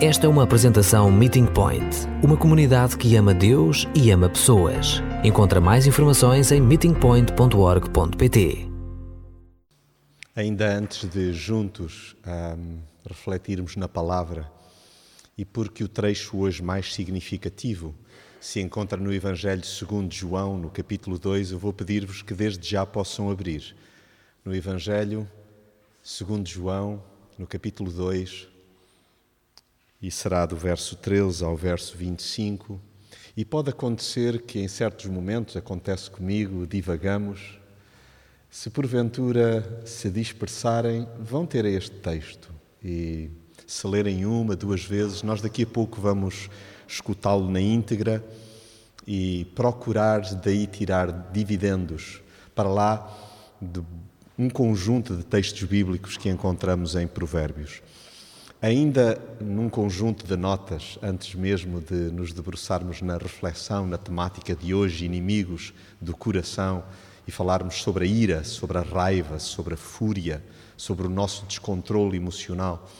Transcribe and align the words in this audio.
Esta 0.00 0.26
é 0.26 0.28
uma 0.28 0.44
apresentação 0.44 1.10
Meeting 1.10 1.46
Point, 1.46 2.06
uma 2.22 2.36
comunidade 2.36 2.96
que 2.96 3.16
ama 3.16 3.34
Deus 3.34 3.84
e 3.96 4.12
ama 4.12 4.28
pessoas. 4.28 5.02
Encontra 5.24 5.60
mais 5.60 5.88
informações 5.88 6.52
em 6.52 6.60
meetingpoint.org.pt. 6.60 8.68
Ainda 10.36 10.78
antes 10.78 11.10
de 11.10 11.32
juntos 11.32 12.14
refletirmos 13.04 13.74
na 13.74 13.88
palavra, 13.88 14.48
e 15.36 15.44
porque 15.44 15.82
o 15.82 15.88
trecho 15.88 16.38
hoje 16.38 16.62
mais 16.62 16.94
significativo 16.94 17.92
se 18.40 18.60
encontra 18.60 18.96
no 18.96 19.12
Evangelho 19.12 19.64
segundo 19.64 20.14
João, 20.14 20.56
no 20.56 20.70
capítulo 20.70 21.18
2, 21.18 21.50
eu 21.50 21.58
vou 21.58 21.72
pedir-vos 21.72 22.22
que 22.22 22.34
desde 22.34 22.70
já 22.70 22.86
possam 22.86 23.32
abrir. 23.32 23.74
No 24.44 24.54
Evangelho 24.54 25.28
segundo 26.00 26.48
João, 26.48 27.02
no 27.36 27.48
capítulo 27.48 27.90
2, 27.90 28.46
e 30.00 30.10
será 30.10 30.46
do 30.46 30.56
verso 30.56 30.96
13 30.96 31.44
ao 31.44 31.56
verso 31.56 31.96
25. 31.96 32.80
E 33.36 33.44
pode 33.44 33.70
acontecer 33.70 34.42
que 34.42 34.58
em 34.58 34.68
certos 34.68 35.06
momentos, 35.06 35.56
acontece 35.56 36.10
comigo, 36.10 36.66
divagamos. 36.66 37.58
Se 38.50 38.70
porventura 38.70 39.82
se 39.84 40.10
dispersarem, 40.10 41.06
vão 41.18 41.46
ter 41.46 41.64
este 41.64 41.96
texto. 41.96 42.52
E 42.82 43.30
se 43.66 43.86
lerem 43.86 44.24
uma, 44.24 44.56
duas 44.56 44.84
vezes, 44.84 45.22
nós 45.22 45.40
daqui 45.40 45.64
a 45.64 45.66
pouco 45.66 46.00
vamos 46.00 46.48
escutá-lo 46.86 47.50
na 47.50 47.60
íntegra 47.60 48.24
e 49.06 49.46
procurar 49.54 50.22
daí 50.36 50.66
tirar 50.66 51.30
dividendos 51.32 52.22
para 52.54 52.68
lá 52.68 53.16
de 53.60 53.82
um 54.38 54.48
conjunto 54.48 55.16
de 55.16 55.24
textos 55.24 55.62
bíblicos 55.64 56.16
que 56.16 56.28
encontramos 56.28 56.94
em 56.94 57.06
Provérbios. 57.06 57.82
Ainda 58.60 59.20
num 59.40 59.70
conjunto 59.70 60.26
de 60.26 60.36
notas, 60.36 60.98
antes 61.00 61.32
mesmo 61.36 61.80
de 61.80 61.94
nos 61.94 62.32
debruçarmos 62.32 63.00
na 63.00 63.16
reflexão 63.16 63.86
na 63.86 63.96
temática 63.96 64.56
de 64.56 64.74
hoje, 64.74 65.04
inimigos 65.04 65.72
do 66.00 66.16
coração, 66.16 66.82
e 67.24 67.30
falarmos 67.30 67.76
sobre 67.82 68.04
a 68.04 68.08
ira, 68.08 68.42
sobre 68.42 68.78
a 68.78 68.80
raiva, 68.80 69.38
sobre 69.38 69.74
a 69.74 69.76
fúria, 69.76 70.42
sobre 70.76 71.06
o 71.06 71.10
nosso 71.10 71.44
descontrole 71.46 72.16
emocional. 72.16 72.90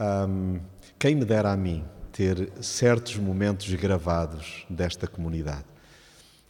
Um, 0.00 0.58
quem 0.98 1.14
me 1.14 1.24
dera 1.24 1.52
a 1.52 1.56
mim 1.56 1.84
ter 2.10 2.50
certos 2.62 3.16
momentos 3.16 3.72
gravados 3.74 4.64
desta 4.70 5.06
comunidade. 5.06 5.66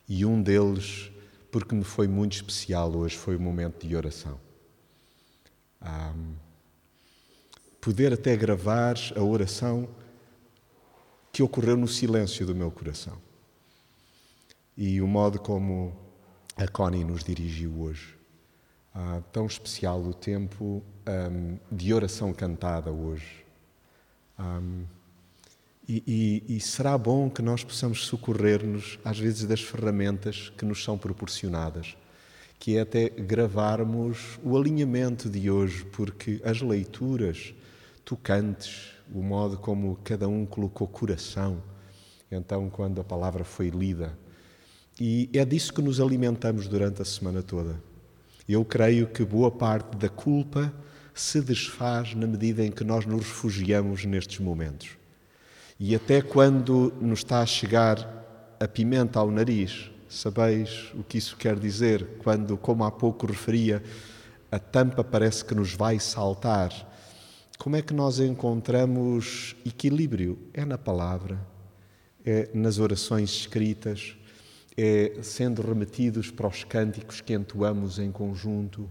E 0.08 0.25
um 0.25 0.41
deles, 0.41 1.11
porque 1.51 1.75
me 1.75 1.84
foi 1.84 2.06
muito 2.06 2.34
especial 2.34 2.95
hoje, 2.95 3.17
foi 3.17 3.34
o 3.34 3.41
momento 3.41 3.86
de 3.86 3.97
oração. 3.97 4.39
Um, 5.83 6.44
poder 7.84 8.14
até 8.14 8.34
gravar 8.34 8.94
a 9.14 9.22
oração 9.22 9.86
que 11.30 11.42
ocorreu 11.42 11.77
no 11.77 11.86
silêncio 11.86 12.46
do 12.46 12.54
meu 12.54 12.70
coração. 12.70 13.18
E 14.74 15.02
o 15.02 15.06
modo 15.06 15.38
como 15.38 15.94
a 16.56 16.66
Connie 16.66 17.05
nos 17.05 17.22
dirigiu 17.22 17.78
hoje. 17.82 18.16
Ah, 18.94 19.20
tão 19.30 19.44
especial 19.44 20.00
o 20.00 20.14
tempo 20.14 20.82
um, 21.06 21.58
de 21.70 21.92
oração 21.92 22.32
cantada 22.32 22.90
hoje. 22.90 23.44
Um, 24.38 24.84
e, 25.86 26.42
e, 26.48 26.56
e, 26.56 26.60
será 26.60 26.96
bom 26.96 27.28
que 27.28 27.42
nós 27.42 27.62
possamos 27.62 28.06
socorrer-nos, 28.06 28.98
às 29.05 29.18
vezes, 29.18 29.44
das 29.44 29.60
ferramentas 29.60 30.50
que 30.56 30.64
nos 30.64 30.82
são 30.82 30.96
proporcionadas, 30.96 31.98
que 32.58 32.78
é 32.78 32.80
até 32.80 33.10
gravarmos 33.10 34.38
o 34.42 34.56
alinhamento 34.56 35.28
de 35.28 35.50
hoje, 35.50 35.84
porque 35.92 36.40
as 36.42 36.62
leituras 36.62 37.52
tocantes, 38.05 38.92
o 39.12 39.22
modo 39.22 39.56
como 39.58 39.98
cada 40.05 40.28
um 40.28 40.44
colocou 40.44 40.86
coração, 40.86 41.62
então, 42.30 42.69
quando 42.69 43.00
a 43.00 43.05
palavra 43.05 43.44
foi 43.44 43.70
lida. 43.70 44.16
E 45.00 45.28
é 45.33 45.44
disso 45.44 45.72
que 45.72 45.83
nos 45.83 46.00
alimentamos 46.00 46.66
durante 46.66 47.02
a 47.02 47.05
semana 47.05 47.42
toda. 47.42 47.80
Eu 48.48 48.64
creio 48.64 49.06
que 49.06 49.24
boa 49.24 49.51
parte 49.51 49.96
da 49.96 50.08
culpa 50.08 50.73
se 51.14 51.40
desfaz 51.40 52.14
na 52.14 52.27
medida 52.27 52.64
em 52.64 52.70
que 52.70 52.84
nós 52.84 53.06
nos 53.06 53.20
refugiamos 53.20 54.05
nestes 54.05 54.40
momentos. 54.40 54.90
E 55.79 55.95
até 55.95 56.20
quando 56.20 56.92
nos 57.00 57.20
está 57.20 57.40
a 57.40 57.46
chegar 57.46 58.56
a 58.61 58.68
pimenta 58.68 59.18
ao 59.18 59.30
nariz, 59.30 59.90
sabeis 60.08 60.92
o 60.95 61.02
que 61.02 61.18
isso 61.18 61.36
quer 61.36 61.58
dizer? 61.58 62.18
Quando, 62.18 62.56
como 62.56 62.84
há 62.84 62.90
pouco 62.90 63.27
referia, 63.27 63.83
a 64.50 64.58
tampa 64.58 65.02
parece 65.02 65.45
que 65.45 65.55
nos 65.55 65.74
vai 65.74 65.98
saltar 65.98 66.70
como 67.59 67.77
é 67.77 67.83
que 67.83 67.95
nós 67.95 68.19
encontramos 68.19 69.57
equilíbrio? 69.65 70.39
É 70.53 70.65
na 70.65 70.77
palavra, 70.77 71.39
é 72.25 72.51
nas 72.53 72.79
orações 72.79 73.31
escritas, 73.31 74.17
é 74.77 75.19
sendo 75.23 75.63
remetidos 75.63 76.31
para 76.31 76.48
os 76.48 76.65
cânticos 76.65 77.20
que 77.20 77.33
entoamos 77.33 77.98
em 77.98 78.11
conjunto. 78.11 78.91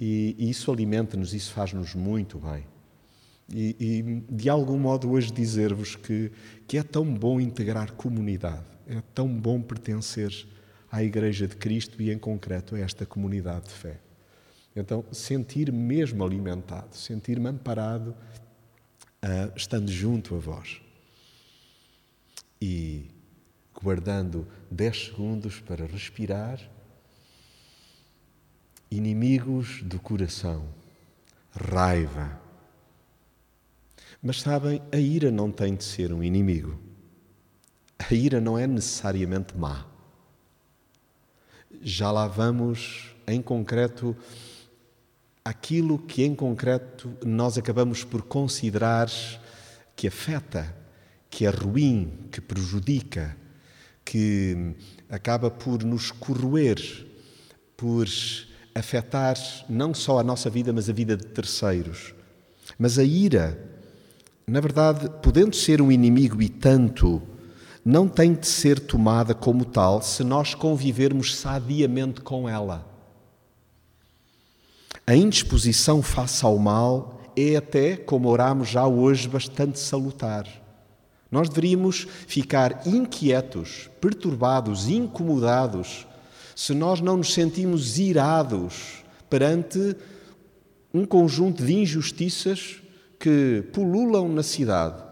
E, 0.00 0.34
e 0.38 0.50
isso 0.50 0.70
alimenta-nos, 0.70 1.32
isso 1.32 1.52
faz-nos 1.52 1.94
muito 1.94 2.38
bem. 2.38 2.66
E, 3.52 3.76
e, 3.80 4.34
de 4.34 4.48
algum 4.48 4.78
modo 4.78 5.10
hoje 5.10 5.32
dizer-vos 5.32 5.96
que, 5.96 6.30
que 6.66 6.78
é 6.78 6.82
tão 6.82 7.04
bom 7.04 7.40
integrar 7.40 7.92
comunidade, 7.92 8.64
é 8.86 9.02
tão 9.14 9.28
bom 9.28 9.60
pertencer 9.60 10.46
à 10.90 11.02
Igreja 11.02 11.46
de 11.46 11.56
Cristo 11.56 12.00
e, 12.00 12.10
em 12.10 12.18
concreto, 12.18 12.74
a 12.74 12.80
esta 12.80 13.04
comunidade 13.04 13.66
de 13.66 13.74
fé. 13.74 14.00
Então, 14.74 15.04
sentir-me 15.10 15.78
mesmo 15.78 16.24
alimentado, 16.24 16.96
sentir-me 16.96 17.48
amparado, 17.48 18.14
uh, 19.24 19.52
estando 19.56 19.90
junto 19.90 20.36
a 20.36 20.38
vós. 20.38 20.80
E 22.60 23.10
guardando 23.82 24.46
10 24.70 25.06
segundos 25.06 25.60
para 25.60 25.86
respirar. 25.86 26.60
Inimigos 28.90 29.82
do 29.82 29.98
coração, 29.98 30.68
raiva. 31.50 32.40
Mas 34.22 34.40
sabem, 34.40 34.82
a 34.92 34.98
ira 34.98 35.30
não 35.30 35.50
tem 35.50 35.74
de 35.74 35.84
ser 35.84 36.12
um 36.12 36.22
inimigo. 36.22 36.78
A 37.98 38.12
ira 38.12 38.40
não 38.40 38.58
é 38.58 38.66
necessariamente 38.66 39.56
má. 39.56 39.86
Já 41.80 42.10
lá 42.10 42.26
vamos, 42.26 43.14
em 43.26 43.40
concreto, 43.40 44.16
aquilo 45.44 45.98
que 45.98 46.24
em 46.24 46.34
concreto 46.34 47.10
nós 47.24 47.56
acabamos 47.56 48.04
por 48.04 48.22
considerar 48.22 49.10
que 49.96 50.08
afeta, 50.08 50.74
que 51.28 51.46
é 51.46 51.50
ruim, 51.50 52.26
que 52.30 52.40
prejudica, 52.40 53.36
que 54.04 54.74
acaba 55.08 55.50
por 55.50 55.84
nos 55.84 56.10
corroer, 56.10 56.80
por 57.76 58.06
afetar 58.74 59.36
não 59.68 59.94
só 59.94 60.18
a 60.18 60.24
nossa 60.24 60.50
vida, 60.50 60.72
mas 60.72 60.88
a 60.88 60.92
vida 60.92 61.16
de 61.16 61.26
terceiros. 61.26 62.14
Mas 62.78 62.98
a 62.98 63.04
ira, 63.04 63.58
na 64.46 64.60
verdade, 64.60 65.08
podendo 65.22 65.54
ser 65.54 65.80
um 65.80 65.92
inimigo 65.92 66.40
e 66.42 66.48
tanto, 66.48 67.22
não 67.84 68.08
tem 68.08 68.34
de 68.34 68.46
ser 68.46 68.78
tomada 68.80 69.34
como 69.34 69.64
tal 69.64 70.02
se 70.02 70.22
nós 70.22 70.54
convivermos 70.54 71.36
sadiamente 71.36 72.20
com 72.20 72.48
ela. 72.48 72.89
A 75.10 75.16
indisposição 75.16 76.02
face 76.02 76.44
ao 76.44 76.56
mal 76.56 77.20
é 77.34 77.56
até, 77.56 77.96
como 77.96 78.28
oramos 78.28 78.68
já 78.68 78.86
hoje, 78.86 79.28
bastante 79.28 79.76
salutar. 79.76 80.46
Nós 81.28 81.48
deveríamos 81.48 82.06
ficar 82.28 82.86
inquietos, 82.86 83.90
perturbados, 84.00 84.88
incomodados, 84.88 86.06
se 86.54 86.72
nós 86.74 87.00
não 87.00 87.16
nos 87.16 87.34
sentimos 87.34 87.98
irados 87.98 89.02
perante 89.28 89.96
um 90.94 91.04
conjunto 91.04 91.64
de 91.64 91.74
injustiças 91.74 92.80
que 93.18 93.64
pululam 93.72 94.28
na 94.28 94.44
cidade 94.44 95.02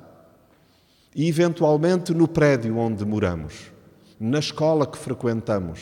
e, 1.12 1.26
eventualmente, 1.28 2.14
no 2.14 2.28
prédio 2.28 2.78
onde 2.78 3.04
moramos, 3.04 3.72
na 4.20 4.38
escola 4.38 4.86
que 4.86 4.96
frequentamos, 4.96 5.80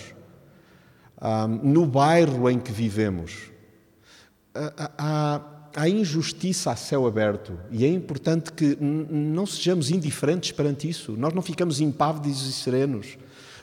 no 1.63 1.85
bairro 1.85 2.49
em 2.49 2.59
que 2.59 2.73
vivemos 2.73 3.55
há 5.77 5.89
injustiça 5.89 6.71
a 6.71 6.77
céu 6.77 7.07
aberto 7.07 7.53
e 7.71 7.85
é 7.85 7.89
importante 7.89 8.51
que 8.51 8.77
não 8.81 9.45
sejamos 9.45 9.91
indiferentes 9.91 10.51
perante 10.53 10.89
isso. 10.89 11.13
Nós 11.19 11.35
não 11.35 11.43
ficamos 11.43 11.81
impávidos 11.81 12.47
e 12.49 12.53
serenos. 12.53 13.19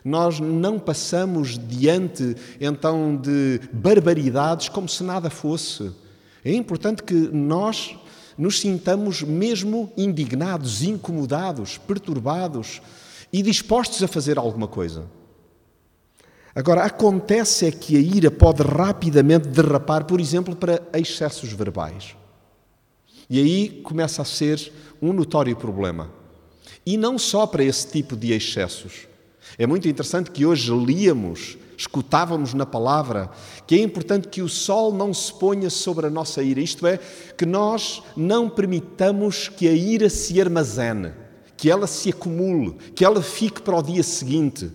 Nós 0.06 0.40
não 0.40 0.78
passamos 0.78 1.58
diante 1.58 2.36
então 2.60 3.16
de 3.16 3.60
barbaridades 3.72 4.70
como 4.70 4.88
se 4.88 5.04
nada 5.04 5.30
fosse. 5.30 5.92
É 6.46 6.54
importante 6.54 7.02
que 7.02 7.14
nós 7.14 7.96
nos 8.38 8.60
sintamos 8.60 9.22
mesmo 9.22 9.92
indignados, 9.96 10.84
incomodados, 10.84 11.78
perturbados 11.78 12.82
e 13.32 13.42
dispostos 13.42 14.04
a 14.04 14.08
fazer 14.08 14.38
alguma 14.38 14.68
coisa. 14.68 15.06
Agora, 16.56 16.84
acontece 16.84 17.66
é 17.66 17.72
que 17.72 17.98
a 17.98 18.00
ira 18.00 18.30
pode 18.30 18.62
rapidamente 18.62 19.48
derrapar, 19.48 20.06
por 20.06 20.20
exemplo, 20.20 20.56
para 20.56 20.82
excessos 20.94 21.52
verbais. 21.52 22.16
E 23.28 23.40
aí 23.40 23.82
começa 23.82 24.22
a 24.22 24.26
ser 24.26 24.72
um 25.02 25.12
notório 25.12 25.56
problema. 25.56 26.12
E 26.86 26.96
não 26.96 27.18
só 27.18 27.48
para 27.48 27.64
esse 27.64 27.88
tipo 27.88 28.16
de 28.16 28.34
excessos. 28.34 29.08
É 29.58 29.66
muito 29.66 29.88
interessante 29.88 30.30
que 30.30 30.46
hoje 30.46 30.72
líamos, 30.72 31.58
escutávamos 31.76 32.54
na 32.54 32.68
palavra, 32.68 33.32
que 33.66 33.74
é 33.74 33.80
importante 33.80 34.28
que 34.28 34.42
o 34.42 34.50
sol 34.50 34.94
não 34.94 35.12
se 35.12 35.34
ponha 35.34 35.72
sobre 35.72 36.06
a 36.06 36.10
nossa 36.10 36.44
ira, 36.44 36.60
isto 36.60 36.86
é, 36.86 37.00
que 37.36 37.48
nós 37.48 38.04
não 38.16 38.48
permitamos 38.48 39.48
que 39.48 39.68
a 39.68 39.74
ira 39.74 40.10
se 40.10 40.40
armazene, 40.40 41.14
que 41.58 41.72
ela 41.72 41.88
se 41.88 42.10
acumule, 42.10 42.74
que 42.94 43.04
ela 43.04 43.24
fique 43.24 43.62
para 43.62 43.78
o 43.78 43.82
dia 43.82 44.04
seguinte, 44.04 44.72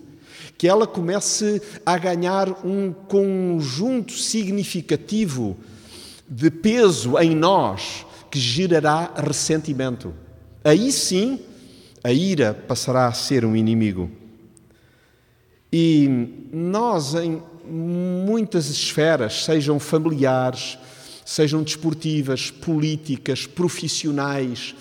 que 0.59 0.67
ela 0.67 0.89
comece 0.89 1.63
a 1.87 1.97
ganhar 1.97 2.67
um 2.67 2.93
conjunto 2.93 4.13
significativo 4.13 5.57
de 6.29 6.51
peso 6.51 7.17
em 7.19 7.35
nós 7.35 8.05
que 8.29 8.41
gerará 8.41 9.15
ressentimento. 9.17 10.13
Aí 10.65 10.91
sim, 10.91 11.39
a 12.03 12.13
ira 12.13 12.53
passará 12.53 13.07
a 13.07 13.13
ser 13.13 13.45
um 13.45 13.55
inimigo. 13.55 14.11
E 15.73 16.49
nós, 16.53 17.15
em 17.15 17.41
muitas 17.65 18.69
esferas, 18.69 19.45
sejam 19.45 19.79
familiares, 19.79 20.77
sejam 21.25 21.63
desportivas, 21.63 22.51
políticas, 22.51 23.47
profissionais, 23.47 24.75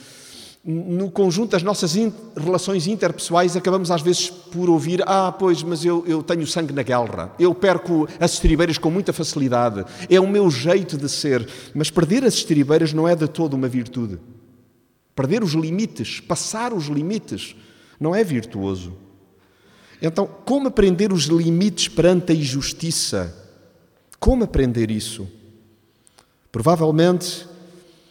no 0.69 1.09
conjunto 1.09 1.51
das 1.51 1.63
nossas 1.63 1.95
in 1.95 2.11
relações 2.35 2.87
interpessoais, 2.87 3.55
acabamos 3.55 3.89
às 3.89 4.01
vezes 4.01 4.29
por 4.29 4.69
ouvir: 4.69 5.01
Ah, 5.07 5.31
pois, 5.31 5.63
mas 5.63 5.85
eu, 5.85 6.03
eu 6.05 6.21
tenho 6.21 6.45
sangue 6.45 6.73
na 6.73 6.83
guerra, 6.83 7.33
eu 7.39 7.55
perco 7.55 8.05
as 8.19 8.33
estribeiras 8.33 8.77
com 8.77 8.91
muita 8.91 9.13
facilidade, 9.13 9.85
é 10.09 10.19
o 10.19 10.27
meu 10.27 10.51
jeito 10.51 10.97
de 10.97 11.07
ser. 11.07 11.47
Mas 11.73 11.89
perder 11.89 12.25
as 12.25 12.33
estribeiras 12.33 12.91
não 12.91 13.07
é 13.07 13.15
de 13.15 13.29
todo 13.29 13.53
uma 13.53 13.69
virtude. 13.69 14.19
Perder 15.15 15.41
os 15.41 15.53
limites, 15.53 16.19
passar 16.19 16.73
os 16.73 16.87
limites, 16.87 17.55
não 17.97 18.13
é 18.13 18.21
virtuoso. 18.21 18.93
Então, 20.01 20.27
como 20.43 20.67
aprender 20.67 21.13
os 21.13 21.23
limites 21.23 21.87
perante 21.87 22.33
a 22.33 22.35
injustiça? 22.35 23.33
Como 24.19 24.43
aprender 24.43 24.91
isso? 24.91 25.27
Provavelmente 26.51 27.47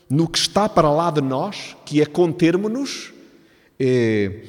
no 0.08 0.28
que 0.28 0.38
está 0.38 0.68
para 0.68 0.90
lá 0.90 1.10
de 1.10 1.20
nós, 1.20 1.76
que 1.84 2.00
é 2.00 2.06
contermos-nos, 2.06 3.12
é 3.78 4.42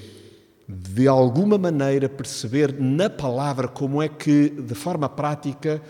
de 0.68 1.08
alguma 1.08 1.58
maneira 1.58 2.10
perceber 2.10 2.76
na 2.78 3.10
palavra 3.10 3.70
como 3.70 4.02
é 4.02 4.10
que, 4.10 4.50
de 4.50 4.76
forma 4.76 5.08
prática, 5.08 5.82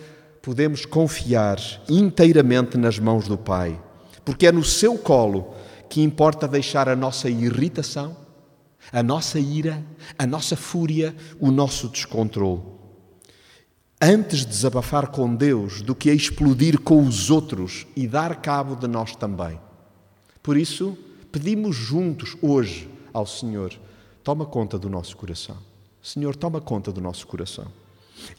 podemos 0.41 0.85
confiar 0.85 1.57
inteiramente 1.89 2.77
nas 2.77 2.99
mãos 2.99 3.27
do 3.27 3.37
Pai. 3.37 3.81
Porque 4.23 4.45
é 4.45 4.51
no 4.51 4.63
seu 4.63 4.95
colo 4.97 5.55
que 5.89 6.01
importa 6.01 6.47
deixar 6.47 6.87
a 6.87 6.95
nossa 6.95 7.27
irritação, 7.27 8.15
a 8.91 9.01
nossa 9.01 9.39
ira, 9.39 9.83
a 10.17 10.27
nossa 10.27 10.55
fúria, 10.55 11.15
o 11.39 11.49
nosso 11.49 11.89
descontrole. 11.89 12.76
Antes 13.99 14.41
de 14.41 14.47
desabafar 14.47 15.07
com 15.07 15.35
Deus 15.35 15.81
do 15.81 15.95
que 15.95 16.11
a 16.11 16.13
explodir 16.13 16.79
com 16.79 17.01
os 17.03 17.31
outros 17.31 17.87
e 17.95 18.07
dar 18.07 18.35
cabo 18.41 18.75
de 18.75 18.87
nós 18.87 19.15
também. 19.15 19.59
Por 20.43 20.55
isso, 20.55 20.95
pedimos 21.31 21.75
juntos 21.75 22.37
hoje 22.39 22.87
ao 23.11 23.25
Senhor: 23.25 23.73
toma 24.23 24.45
conta 24.45 24.77
do 24.77 24.87
nosso 24.87 25.17
coração. 25.17 25.57
Senhor, 26.01 26.35
toma 26.35 26.61
conta 26.61 26.91
do 26.91 27.01
nosso 27.01 27.25
coração. 27.25 27.65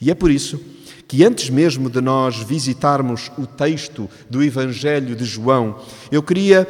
E 0.00 0.10
é 0.12 0.14
por 0.14 0.31
isso 0.31 0.60
que, 1.08 1.25
antes 1.25 1.50
mesmo 1.50 1.90
de 1.90 2.00
nós 2.00 2.37
visitarmos 2.37 3.31
o 3.37 3.44
texto 3.44 4.08
do 4.31 4.43
Evangelho 4.43 5.16
de 5.16 5.25
João, 5.25 5.81
eu 6.11 6.22
queria 6.22 6.69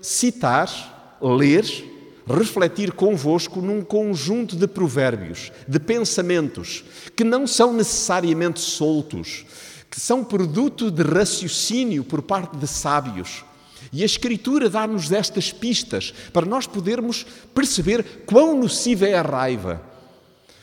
citar, 0.00 1.18
ler 1.20 1.91
refletir 2.26 2.92
convosco 2.92 3.60
num 3.60 3.82
conjunto 3.82 4.56
de 4.56 4.66
provérbios, 4.66 5.50
de 5.66 5.78
pensamentos, 5.78 6.84
que 7.16 7.24
não 7.24 7.46
são 7.46 7.72
necessariamente 7.72 8.60
soltos, 8.60 9.44
que 9.90 10.00
são 10.00 10.24
produto 10.24 10.90
de 10.90 11.02
raciocínio 11.02 12.04
por 12.04 12.22
parte 12.22 12.56
de 12.56 12.66
sábios. 12.66 13.44
E 13.92 14.02
a 14.02 14.06
Escritura 14.06 14.70
dá-nos 14.70 15.10
estas 15.12 15.52
pistas 15.52 16.14
para 16.32 16.46
nós 16.46 16.66
podermos 16.66 17.26
perceber 17.54 18.22
quão 18.24 18.58
nociva 18.58 19.06
é 19.06 19.14
a 19.14 19.22
raiva. 19.22 19.82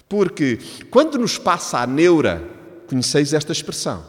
Porque 0.07 0.57
quando 0.89 1.19
nos 1.19 1.37
passa 1.37 1.79
a 1.79 1.85
neura, 1.85 2.43
conheceis 2.87 3.33
esta 3.33 3.51
expressão, 3.51 4.03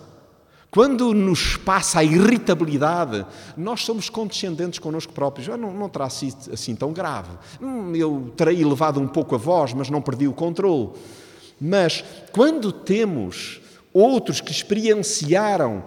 quando 0.71 1.13
nos 1.13 1.57
passa 1.57 1.99
a 1.99 2.05
irritabilidade, 2.05 3.27
nós 3.57 3.85
somos 3.85 4.09
condescendentes 4.09 4.79
connosco 4.79 5.13
próprios. 5.13 5.49
Eu 5.49 5.57
não, 5.57 5.75
não 5.75 5.89
terá 5.89 6.09
sido 6.09 6.53
assim 6.53 6.77
tão 6.77 6.93
grave. 6.93 7.31
Hum, 7.61 7.95
eu 7.97 8.33
terei 8.37 8.63
elevado 8.63 9.01
um 9.01 9.09
pouco 9.09 9.35
a 9.35 9.39
voz, 9.39 9.73
mas 9.73 9.91
não 9.91 10.01
perdi 10.01 10.29
o 10.29 10.33
controle. 10.33 10.91
Mas 11.61 12.05
quando 12.33 12.71
temos 12.71 13.61
outros 13.93 14.41
que 14.41 14.53
experienciaram 14.53 15.83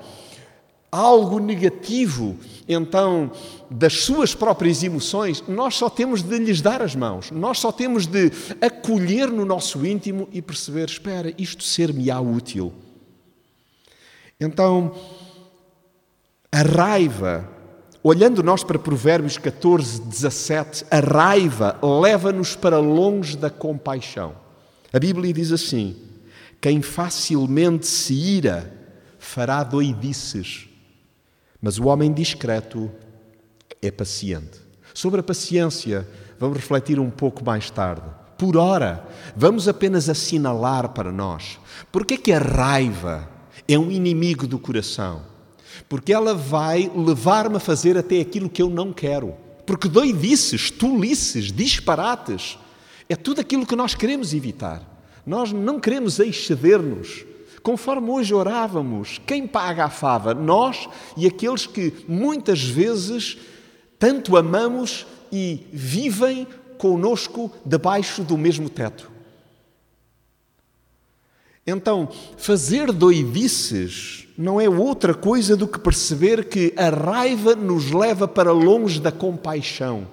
algo 0.91 1.39
negativo, 1.39 2.38
então, 2.68 3.31
das 3.69 4.01
suas 4.03 4.36
próprias 4.36 4.83
emoções, 4.83 5.44
nós 5.47 5.75
só 5.75 5.89
temos 5.89 6.21
de 6.21 6.38
lhes 6.38 6.62
dar 6.62 6.81
as 6.81 6.94
mãos, 6.94 7.31
nós 7.31 7.57
só 7.57 7.71
temos 7.71 8.06
de 8.06 8.31
acolher 8.62 9.29
no 9.31 9.45
nosso 9.45 9.86
íntimo 9.86 10.27
e 10.31 10.41
perceber: 10.41 10.89
espera, 10.89 11.33
isto 11.38 11.63
ser-me-á 11.63 12.19
útil. 12.19 12.74
Então, 14.39 14.95
a 16.51 16.62
raiva, 16.62 17.50
olhando 18.03 18.44
nós 18.44 18.63
para 18.63 18.77
Provérbios 18.77 19.38
14, 19.38 20.01
17, 20.01 20.85
a 20.91 21.00
raiva 21.00 21.80
leva-nos 21.81 22.56
para 22.56 22.77
longe 22.77 23.38
da 23.38 23.50
compaixão. 23.50 24.35
A 24.91 25.00
Bíblia 25.00 25.33
diz 25.33 25.51
assim: 25.51 25.95
quem 26.62 26.81
facilmente 26.81 27.88
se 27.88 28.13
ira 28.13 28.71
fará 29.18 29.63
doidices, 29.63 30.68
mas 31.62 31.79
o 31.79 31.88
homem 31.88 32.13
discreto 32.13 32.91
é 33.81 33.89
paciente. 33.89 34.62
Sobre 34.94 35.21
a 35.21 35.24
paciência, 35.24 36.07
vamos 36.38 36.57
refletir 36.57 37.00
um 37.00 37.09
pouco 37.09 37.44
mais 37.44 37.69
tarde. 37.69 38.07
Por 38.38 38.57
ora, 38.57 39.07
vamos 39.36 39.68
apenas 39.68 40.09
assinalar 40.09 40.89
para 40.89 41.12
nós 41.12 41.59
porque 41.91 42.15
é 42.15 42.18
que 42.18 42.31
a 42.31 42.39
raiva 42.39 43.32
é 43.68 43.77
um 43.77 43.92
inimigo 43.92 44.45
do 44.45 44.60
coração, 44.60 45.21
porque 45.88 46.13
ela 46.13 46.33
vai 46.33 46.92
levar-me 46.95 47.57
a 47.57 47.60
fazer 47.60 47.98
até 47.98 48.19
aquilo 48.19 48.50
que 48.50 48.62
eu 48.62 48.69
não 48.69 48.92
quero. 48.92 49.36
Porque 49.65 49.88
doidices, 49.88 50.69
tolices, 50.69 51.51
disparates, 51.51 52.58
é 53.08 53.15
tudo 53.15 53.41
aquilo 53.41 53.65
que 53.65 53.75
nós 53.75 53.96
queremos 53.96 54.34
evitar. 54.34 54.82
Nós 55.25 55.51
não 55.51 55.79
queremos 55.79 56.20
exceder-nos. 56.20 57.25
Conforme 57.62 58.10
hoje 58.10 58.34
orávamos, 58.34 59.22
quem 59.25 59.48
paga 59.48 59.86
a 59.86 59.89
fava? 59.89 60.34
Nós 60.34 60.89
e 61.15 61.25
aqueles 61.25 61.65
que 61.65 61.93
muitas 62.08 62.62
vezes 62.62 63.38
tanto 63.98 64.36
amamos 64.36 65.08
e 65.32 65.65
vivem 65.72 66.46
conosco 66.77 67.50
debaixo 67.65 68.22
do 68.22 68.38
mesmo 68.38 68.70
teto. 68.70 69.12
Então, 71.65 72.10
fazer 72.38 72.91
doidices 72.91 74.27
não 74.38 74.60
é 74.60 74.67
outra 74.67 75.13
coisa 75.13 75.55
do 75.55 75.67
que 75.67 75.79
perceber 75.79 76.46
que 76.50 76.74
a 76.75 76.89
raiva 76.89 77.55
nos 77.55 77.91
leva 77.91 78.27
para 78.27 78.51
longe 78.51 79.00
da 79.00 79.13
compaixão, 79.13 80.05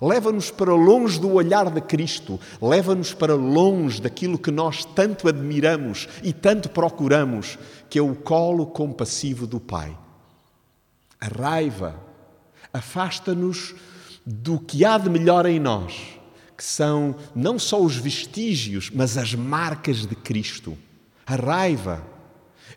leva-nos 0.00 0.50
para 0.50 0.72
longe 0.72 1.20
do 1.20 1.30
olhar 1.32 1.70
de 1.70 1.82
Cristo, 1.82 2.40
leva-nos 2.62 3.12
para 3.12 3.34
longe 3.34 4.00
daquilo 4.00 4.38
que 4.38 4.50
nós 4.50 4.84
tanto 4.84 5.28
admiramos 5.28 6.08
e 6.22 6.32
tanto 6.32 6.70
procuramos, 6.70 7.58
que 7.90 7.98
é 7.98 8.02
o 8.02 8.14
colo 8.14 8.66
compassivo 8.66 9.46
do 9.46 9.60
Pai. 9.60 9.94
A 11.20 11.26
raiva 11.26 11.96
afasta-nos 12.72 13.74
do 14.24 14.58
que 14.58 14.86
há 14.86 14.96
de 14.96 15.10
melhor 15.10 15.44
em 15.44 15.58
nós 15.58 16.17
que 16.58 16.64
são 16.64 17.14
não 17.36 17.56
só 17.56 17.80
os 17.80 17.94
vestígios, 17.94 18.90
mas 18.92 19.16
as 19.16 19.32
marcas 19.32 20.04
de 20.04 20.16
Cristo. 20.16 20.76
A 21.24 21.36
raiva, 21.36 22.02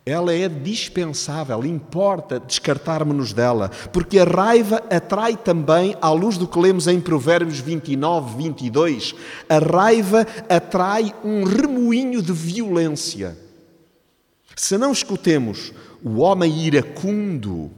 ela 0.06 0.32
é 0.32 0.48
dispensável, 0.48 1.66
importa 1.66 2.40
descartarmos-nos 2.40 3.34
dela, 3.34 3.72
porque 3.92 4.20
a 4.20 4.24
raiva 4.24 4.84
atrai 4.88 5.36
também, 5.36 5.98
à 6.00 6.12
luz 6.12 6.38
do 6.38 6.48
que 6.48 6.60
lemos 6.60 6.86
em 6.88 7.02
Provérbios 7.02 7.60
29, 7.60 8.38
22, 8.38 9.16
a 9.50 9.58
raiva 9.58 10.28
atrai 10.48 11.12
um 11.24 11.44
remoinho 11.44 12.22
de 12.22 12.32
violência. 12.32 13.36
Se 14.56 14.78
não 14.78 14.92
escutemos 14.92 15.74
o 16.04 16.20
homem 16.20 16.56
iracundo, 16.68 17.72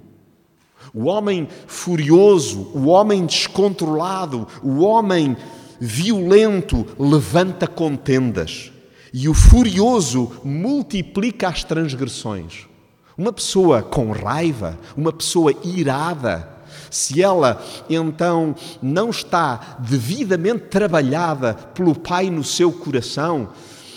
o 0.93 1.05
homem 1.05 1.47
furioso, 1.65 2.71
o 2.73 2.87
homem 2.87 3.25
descontrolado, 3.25 4.45
o 4.61 4.81
homem 4.81 5.37
violento 5.79 6.85
levanta 6.97 7.67
contendas 7.67 8.71
e 9.13 9.29
o 9.29 9.33
furioso 9.33 10.31
multiplica 10.43 11.47
as 11.47 11.63
transgressões. 11.63 12.67
Uma 13.15 13.31
pessoa 13.31 13.83
com 13.83 14.11
raiva, 14.11 14.77
uma 14.97 15.13
pessoa 15.13 15.53
irada, 15.63 16.49
se 16.89 17.21
ela 17.21 17.63
então 17.87 18.55
não 18.81 19.11
está 19.11 19.77
devidamente 19.79 20.65
trabalhada 20.65 21.53
pelo 21.53 21.93
Pai 21.93 22.31
no 22.31 22.43
seu 22.43 22.71
coração, 22.71 23.49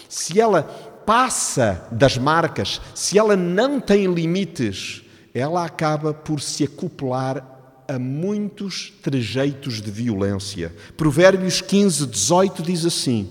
se 0.09 0.39
ela 0.39 0.63
passa 1.07 1.87
das 1.91 2.19
marcas, 2.19 2.81
se 2.95 3.19
ela 3.19 3.37
não 3.37 3.81
tem 3.81 4.07
limites, 4.13 5.03
ela 5.33 5.65
acaba 5.65 6.13
por 6.13 6.41
se 6.41 6.65
acoplar 6.65 7.56
a 7.89 7.99
muitos 7.99 8.93
trejeitos 9.03 9.81
de 9.81 9.91
violência. 9.91 10.75
Provérbios 10.97 11.61
15, 11.61 12.07
18 12.07 12.63
diz 12.63 12.85
assim: 12.85 13.29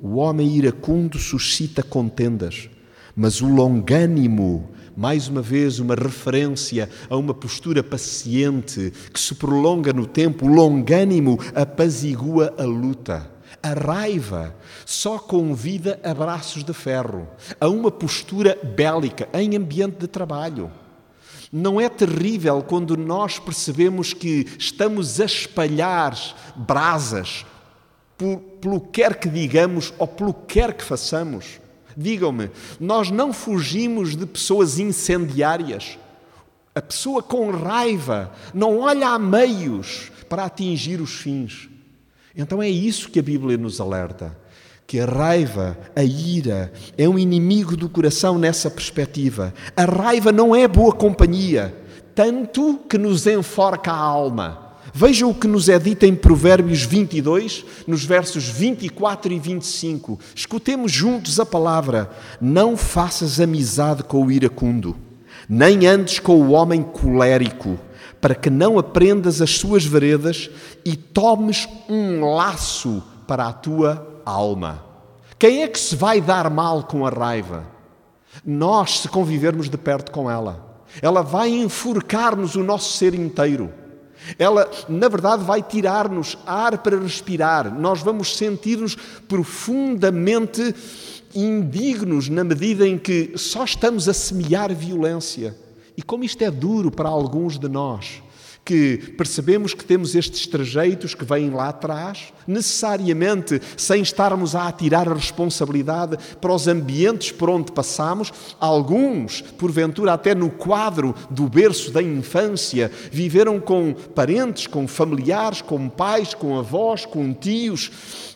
O 0.00 0.16
homem 0.16 0.56
iracundo 0.56 1.18
suscita 1.18 1.82
contendas, 1.82 2.68
mas 3.14 3.40
o 3.40 3.48
longânimo, 3.48 4.70
mais 4.96 5.28
uma 5.28 5.42
vez, 5.42 5.78
uma 5.78 5.94
referência 5.94 6.88
a 7.10 7.16
uma 7.16 7.34
postura 7.34 7.82
paciente 7.82 8.92
que 9.12 9.20
se 9.20 9.34
prolonga 9.34 9.92
no 9.92 10.06
tempo, 10.06 10.46
o 10.46 10.52
longânimo 10.52 11.38
apazigua 11.54 12.54
a 12.56 12.64
luta. 12.64 13.30
A 13.62 13.72
raiva 13.72 14.54
só 14.84 15.18
convida 15.18 15.98
a 16.02 16.14
braços 16.14 16.62
de 16.62 16.72
ferro, 16.72 17.26
a 17.60 17.68
uma 17.68 17.90
postura 17.90 18.56
bélica 18.62 19.28
em 19.34 19.56
ambiente 19.56 19.98
de 19.98 20.06
trabalho. 20.06 20.70
Não 21.52 21.80
é 21.80 21.88
terrível 21.88 22.62
quando 22.62 22.96
nós 22.96 23.38
percebemos 23.38 24.12
que 24.12 24.46
estamos 24.58 25.20
a 25.20 25.24
espalhar 25.24 26.16
brasas 26.56 27.44
por, 28.18 28.38
pelo 28.60 28.80
quer 28.80 29.18
que 29.18 29.28
digamos 29.28 29.92
ou 29.98 30.06
pelo 30.08 30.34
quer 30.34 30.74
que 30.74 30.84
façamos? 30.84 31.60
Digam-me, 31.96 32.50
nós 32.78 33.10
não 33.10 33.32
fugimos 33.32 34.16
de 34.16 34.26
pessoas 34.26 34.78
incendiárias. 34.78 35.98
A 36.74 36.82
pessoa 36.82 37.22
com 37.22 37.50
raiva 37.50 38.32
não 38.52 38.80
olha 38.80 39.08
a 39.08 39.18
meios 39.18 40.12
para 40.28 40.44
atingir 40.44 41.00
os 41.00 41.14
fins. 41.14 41.70
Então 42.36 42.62
é 42.62 42.68
isso 42.68 43.08
que 43.08 43.18
a 43.18 43.22
Bíblia 43.22 43.56
nos 43.56 43.80
alerta 43.80 44.36
que 44.86 45.00
a 45.00 45.06
raiva, 45.06 45.76
a 45.96 46.04
ira, 46.04 46.72
é 46.96 47.08
um 47.08 47.18
inimigo 47.18 47.76
do 47.76 47.88
coração 47.88 48.38
nessa 48.38 48.70
perspectiva. 48.70 49.52
A 49.76 49.84
raiva 49.84 50.30
não 50.30 50.54
é 50.54 50.68
boa 50.68 50.92
companhia, 50.92 51.74
tanto 52.14 52.78
que 52.88 52.96
nos 52.96 53.26
enforca 53.26 53.90
a 53.90 53.96
alma. 53.96 54.64
Vejam 54.94 55.28
o 55.28 55.34
que 55.34 55.48
nos 55.48 55.68
é 55.68 55.78
dito 55.78 56.06
em 56.06 56.14
Provérbios 56.14 56.84
22, 56.84 57.64
nos 57.86 58.04
versos 58.04 58.48
24 58.48 59.32
e 59.32 59.38
25. 59.38 60.18
Escutemos 60.34 60.92
juntos 60.92 61.40
a 61.40 61.44
palavra: 61.44 62.08
Não 62.40 62.76
faças 62.76 63.40
amizade 63.40 64.04
com 64.04 64.24
o 64.24 64.30
iracundo, 64.30 64.96
nem 65.48 65.86
andes 65.86 66.20
com 66.20 66.40
o 66.40 66.52
homem 66.52 66.82
colérico, 66.82 67.76
para 68.20 68.36
que 68.36 68.48
não 68.48 68.78
aprendas 68.78 69.42
as 69.42 69.50
suas 69.50 69.84
veredas 69.84 70.48
e 70.84 70.96
tomes 70.96 71.68
um 71.88 72.24
laço 72.24 73.02
para 73.26 73.48
a 73.48 73.52
tua 73.52 74.15
alma. 74.26 74.84
Quem 75.38 75.62
é 75.62 75.68
que 75.68 75.78
se 75.78 75.94
vai 75.94 76.20
dar 76.20 76.50
mal 76.50 76.82
com 76.82 77.06
a 77.06 77.10
raiva? 77.10 77.64
Nós, 78.44 79.00
se 79.00 79.08
convivermos 79.08 79.70
de 79.70 79.78
perto 79.78 80.10
com 80.10 80.30
ela. 80.30 80.84
Ela 81.00 81.22
vai 81.22 81.50
enforcar-nos 81.50 82.54
o 82.56 82.62
nosso 82.62 82.96
ser 82.98 83.14
inteiro. 83.14 83.72
Ela, 84.38 84.68
na 84.88 85.08
verdade, 85.08 85.44
vai 85.44 85.62
tirar-nos 85.62 86.36
ar 86.46 86.78
para 86.78 86.98
respirar. 86.98 87.72
Nós 87.72 88.02
vamos 88.02 88.36
sentir-nos 88.36 88.96
profundamente 89.28 90.74
indignos 91.34 92.28
na 92.28 92.42
medida 92.42 92.88
em 92.88 92.98
que 92.98 93.32
só 93.36 93.64
estamos 93.64 94.08
a 94.08 94.14
semear 94.14 94.74
violência. 94.74 95.56
E 95.96 96.02
como 96.02 96.24
isto 96.24 96.42
é 96.42 96.50
duro 96.50 96.90
para 96.90 97.08
alguns 97.08 97.58
de 97.58 97.68
nós, 97.68 98.22
que 98.66 98.98
percebemos 99.16 99.72
que 99.72 99.84
temos 99.84 100.16
estes 100.16 100.44
trejeitos 100.48 101.14
que 101.14 101.24
vêm 101.24 101.50
lá 101.50 101.68
atrás, 101.68 102.32
necessariamente 102.48 103.62
sem 103.76 104.02
estarmos 104.02 104.56
a 104.56 104.66
atirar 104.66 105.08
a 105.08 105.14
responsabilidade 105.14 106.18
para 106.40 106.52
os 106.52 106.66
ambientes 106.66 107.30
por 107.30 107.48
onde 107.48 107.70
passamos, 107.70 108.32
alguns, 108.58 109.40
porventura 109.40 110.14
até 110.14 110.34
no 110.34 110.50
quadro 110.50 111.14
do 111.30 111.48
berço 111.48 111.92
da 111.92 112.02
infância, 112.02 112.90
viveram 113.12 113.60
com 113.60 113.94
parentes, 113.94 114.66
com 114.66 114.88
familiares, 114.88 115.62
com 115.62 115.88
pais, 115.88 116.34
com 116.34 116.58
avós, 116.58 117.06
com 117.06 117.32
tios, 117.32 117.92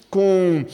com 0.09 0.65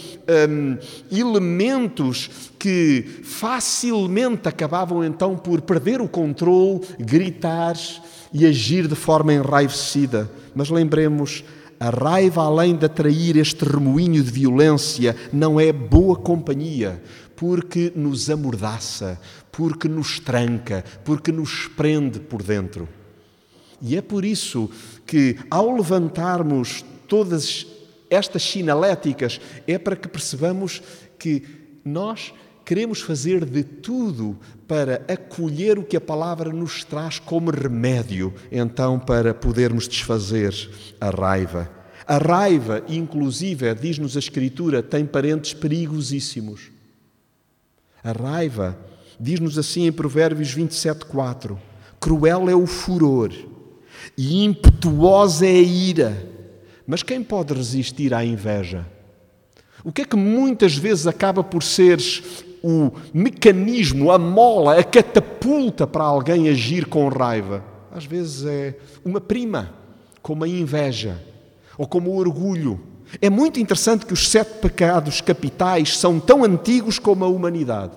hum, 0.49 0.79
elementos 1.11 2.31
que 2.59 3.21
facilmente 3.23 4.49
acabavam 4.49 5.03
então 5.05 5.37
por 5.37 5.63
perder 5.63 6.01
o 6.03 6.09
controle, 6.09 6.81
gritar, 6.99 7.77
e 8.39 8.45
agir 8.45 8.87
de 8.87 8.95
forma 8.95 9.33
enraivecida. 9.33 10.31
Mas 10.55 10.69
lembremos, 10.69 11.43
a 11.81 11.89
raiva, 11.89 12.43
além 12.43 12.77
de 12.77 12.85
atrair 12.85 13.35
este 13.39 13.65
remoinho 13.65 14.23
de 14.23 14.31
violência, 14.31 15.17
não 15.33 15.59
é 15.59 15.73
boa 15.73 16.17
companhia, 16.17 17.03
porque 17.35 17.91
nos 17.97 18.29
amordaça, 18.29 19.19
porque 19.51 19.89
nos 19.89 20.21
tranca, 20.21 20.85
porque 21.03 21.33
nos 21.33 21.67
prende 21.67 22.21
por 22.21 22.43
dentro. 22.43 22.87
E 23.81 23.97
é 23.97 24.03
por 24.03 24.23
isso 24.23 24.71
que, 25.07 25.39
ao 25.51 25.75
levantarmos 25.75 26.85
todas 27.09 27.67
estas 28.11 28.43
sinaléticas, 28.43 29.41
é 29.67 29.79
para 29.79 29.97
que 29.97 30.09
percebamos 30.09 30.83
que 31.19 31.43
nós 31.83 32.35
queremos 32.67 33.01
fazer 33.01 33.45
de 33.45 33.63
tudo 33.63 34.37
para 34.67 35.01
acolher 35.07 35.79
o 35.79 35.85
que 35.85 35.97
a 35.97 36.01
palavra 36.01 36.53
nos 36.53 36.83
traz 36.83 37.21
como 37.21 37.53
remédio, 37.53 38.35
então, 38.51 38.99
para 38.99 39.33
podermos 39.33 39.87
desfazer 39.87 40.53
a 41.01 41.09
raiva. 41.09 41.71
A 42.05 42.19
raiva, 42.19 42.83
inclusive, 42.89 43.73
diz-nos 43.77 44.17
a 44.17 44.19
Escritura, 44.19 44.83
tem 44.83 45.07
parentes 45.07 45.55
perigosíssimos. 45.55 46.73
A 48.03 48.11
raiva, 48.11 48.77
diz-nos 49.19 49.57
assim 49.57 49.87
em 49.87 49.93
Provérbios 49.93 50.51
27, 50.51 51.05
4: 51.05 51.57
cruel 52.01 52.51
é 52.51 52.55
o 52.57 52.67
furor 52.67 53.33
e 54.19 54.45
impetuosa 54.45 55.47
é 55.47 55.51
a 55.51 55.63
ira. 55.63 56.31
Mas 56.85 57.05
quem 57.05 57.23
pode 57.23 57.55
resistir 57.55 58.13
à 58.13 58.25
inveja? 58.25 58.87
O 59.85 59.93
que 59.93 60.03
é 60.03 60.05
que 60.05 60.17
muitas 60.17 60.77
vezes 60.77 61.07
acaba 61.07 61.45
por 61.45 61.63
ser 61.63 62.01
o 62.69 62.93
mecanismo, 63.15 64.11
a 64.11 64.19
mola, 64.19 64.77
a 64.77 64.83
catapulta 64.83 65.87
para 65.87 66.03
alguém 66.03 66.49
agir 66.49 66.87
com 66.87 67.07
raiva. 67.07 67.63
Às 67.93 68.05
vezes 68.05 68.45
é 68.45 68.77
uma 69.05 69.21
prima, 69.21 69.73
como 70.21 70.43
a 70.43 70.49
inveja 70.49 71.17
ou 71.79 71.87
como 71.87 72.11
o 72.11 72.17
orgulho. 72.17 72.81
É 73.23 73.31
muito 73.31 73.61
interessante 73.61 74.05
que 74.05 74.13
os 74.13 74.29
sete 74.29 74.59
pecados 74.59 75.21
capitais 75.21 75.97
são 75.97 76.19
tão 76.19 76.43
antigos 76.43 76.99
como 76.99 77.25
a 77.25 77.29
humanidade. 77.29 77.93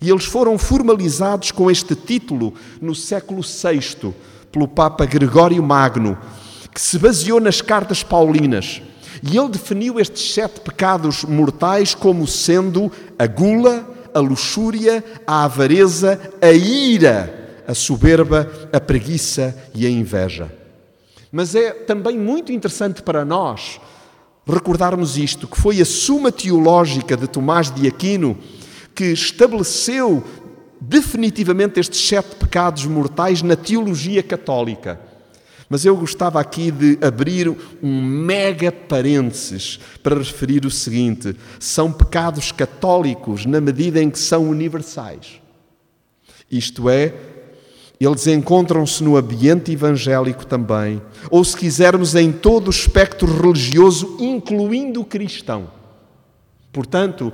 E 0.00 0.08
eles 0.08 0.24
foram 0.24 0.56
formalizados 0.56 1.50
com 1.50 1.70
este 1.70 1.94
título 1.94 2.54
no 2.80 2.94
século 2.94 3.42
VI, 3.42 4.14
pelo 4.50 4.66
Papa 4.66 5.04
Gregório 5.04 5.62
Magno, 5.62 6.16
que 6.72 6.80
se 6.80 6.98
baseou 6.98 7.38
nas 7.38 7.60
cartas 7.60 8.02
paulinas. 8.02 8.80
E 9.22 9.36
ele 9.36 9.48
definiu 9.48 10.00
estes 10.00 10.34
sete 10.34 10.60
pecados 10.60 11.24
mortais 11.24 11.94
como 11.94 12.26
sendo 12.26 12.90
a 13.18 13.26
gula, 13.26 13.88
a 14.12 14.18
luxúria, 14.18 15.04
a 15.26 15.44
avareza, 15.44 16.20
a 16.40 16.50
ira, 16.50 17.62
a 17.66 17.74
soberba, 17.74 18.50
a 18.72 18.80
preguiça 18.80 19.56
e 19.74 19.86
a 19.86 19.90
inveja. 19.90 20.52
Mas 21.30 21.54
é 21.54 21.70
também 21.70 22.18
muito 22.18 22.52
interessante 22.52 23.02
para 23.02 23.24
nós 23.24 23.80
recordarmos 24.46 25.16
isto, 25.16 25.46
que 25.46 25.58
foi 25.58 25.80
a 25.80 25.84
Suma 25.84 26.32
Teológica 26.32 27.16
de 27.16 27.28
Tomás 27.28 27.70
de 27.70 27.86
Aquino 27.86 28.36
que 28.94 29.04
estabeleceu 29.04 30.22
definitivamente 30.80 31.78
estes 31.80 32.06
sete 32.06 32.34
pecados 32.34 32.84
mortais 32.84 33.40
na 33.40 33.56
teologia 33.56 34.22
católica. 34.22 35.00
Mas 35.72 35.86
eu 35.86 35.96
gostava 35.96 36.38
aqui 36.38 36.70
de 36.70 36.98
abrir 37.00 37.48
um 37.82 38.02
mega 38.02 38.70
parênteses 38.70 39.80
para 40.02 40.18
referir 40.18 40.66
o 40.66 40.70
seguinte: 40.70 41.34
são 41.58 41.90
pecados 41.90 42.52
católicos 42.52 43.46
na 43.46 43.58
medida 43.58 43.98
em 44.02 44.10
que 44.10 44.18
são 44.18 44.50
universais. 44.50 45.40
Isto 46.50 46.90
é, 46.90 47.14
eles 47.98 48.26
encontram-se 48.26 49.02
no 49.02 49.16
ambiente 49.16 49.72
evangélico 49.72 50.44
também, 50.44 51.00
ou 51.30 51.42
se 51.42 51.56
quisermos, 51.56 52.14
em 52.14 52.30
todo 52.30 52.66
o 52.66 52.70
espectro 52.70 53.26
religioso, 53.40 54.18
incluindo 54.20 55.00
o 55.00 55.06
cristão. 55.06 55.70
Portanto, 56.70 57.32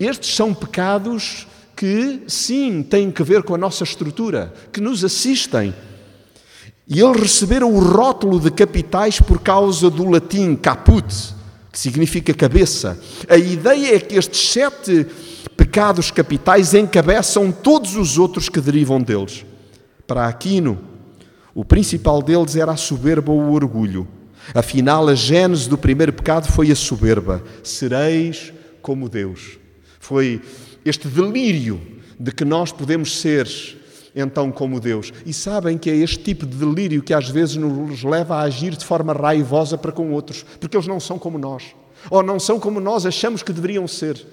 estes 0.00 0.34
são 0.34 0.52
pecados 0.52 1.46
que, 1.76 2.24
sim, 2.26 2.82
têm 2.82 3.12
que 3.12 3.22
ver 3.22 3.44
com 3.44 3.54
a 3.54 3.58
nossa 3.58 3.84
estrutura, 3.84 4.52
que 4.72 4.80
nos 4.80 5.04
assistem 5.04 5.72
e 6.88 7.00
eles 7.00 7.20
receberam 7.20 7.74
o 7.74 7.80
rótulo 7.80 8.38
de 8.38 8.50
capitais 8.50 9.20
por 9.20 9.40
causa 9.40 9.90
do 9.90 10.08
latim 10.08 10.54
caput, 10.54 11.06
que 11.72 11.78
significa 11.78 12.32
cabeça. 12.32 12.98
A 13.28 13.36
ideia 13.36 13.96
é 13.96 14.00
que 14.00 14.16
estes 14.16 14.50
sete 14.50 15.06
pecados 15.56 16.10
capitais 16.10 16.74
encabeçam 16.74 17.50
todos 17.50 17.96
os 17.96 18.18
outros 18.18 18.48
que 18.48 18.60
derivam 18.60 19.00
deles. 19.00 19.44
Para 20.06 20.28
Aquino, 20.28 20.78
O 21.58 21.64
principal 21.64 22.20
deles 22.22 22.54
era 22.54 22.72
a 22.72 22.76
soberba 22.76 23.32
ou 23.32 23.40
o 23.40 23.52
orgulho. 23.54 24.06
Afinal, 24.52 25.08
a 25.08 25.14
gênese 25.14 25.70
do 25.70 25.78
primeiro 25.78 26.12
pecado 26.12 26.52
foi 26.52 26.70
a 26.70 26.76
soberba. 26.76 27.42
Sereis 27.62 28.52
como 28.82 29.08
Deus. 29.08 29.58
Foi 29.98 30.42
este 30.84 31.08
delírio 31.08 31.80
de 32.20 32.30
que 32.30 32.44
nós 32.44 32.72
podemos 32.72 33.18
ser 33.18 33.48
então 34.16 34.50
como 34.50 34.80
Deus. 34.80 35.12
E 35.26 35.32
sabem 35.34 35.76
que 35.76 35.90
é 35.90 35.94
este 35.94 36.18
tipo 36.18 36.46
de 36.46 36.56
delírio 36.56 37.02
que 37.02 37.12
às 37.12 37.28
vezes 37.28 37.56
nos 37.56 38.02
leva 38.02 38.36
a 38.36 38.42
agir 38.42 38.74
de 38.74 38.84
forma 38.84 39.12
raivosa 39.12 39.76
para 39.76 39.92
com 39.92 40.10
outros, 40.10 40.42
porque 40.58 40.74
eles 40.74 40.86
não 40.86 40.98
são 40.98 41.18
como 41.18 41.38
nós, 41.38 41.76
ou 42.10 42.22
não 42.22 42.40
são 42.40 42.58
como 42.58 42.80
nós 42.80 43.04
achamos 43.04 43.42
que 43.42 43.52
deveriam 43.52 43.86
ser. 43.86 44.26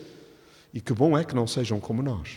E 0.73 0.79
que 0.79 0.93
bom 0.93 1.17
é 1.17 1.23
que 1.25 1.35
não 1.35 1.45
sejam 1.45 1.79
como 1.79 2.01
nós. 2.01 2.29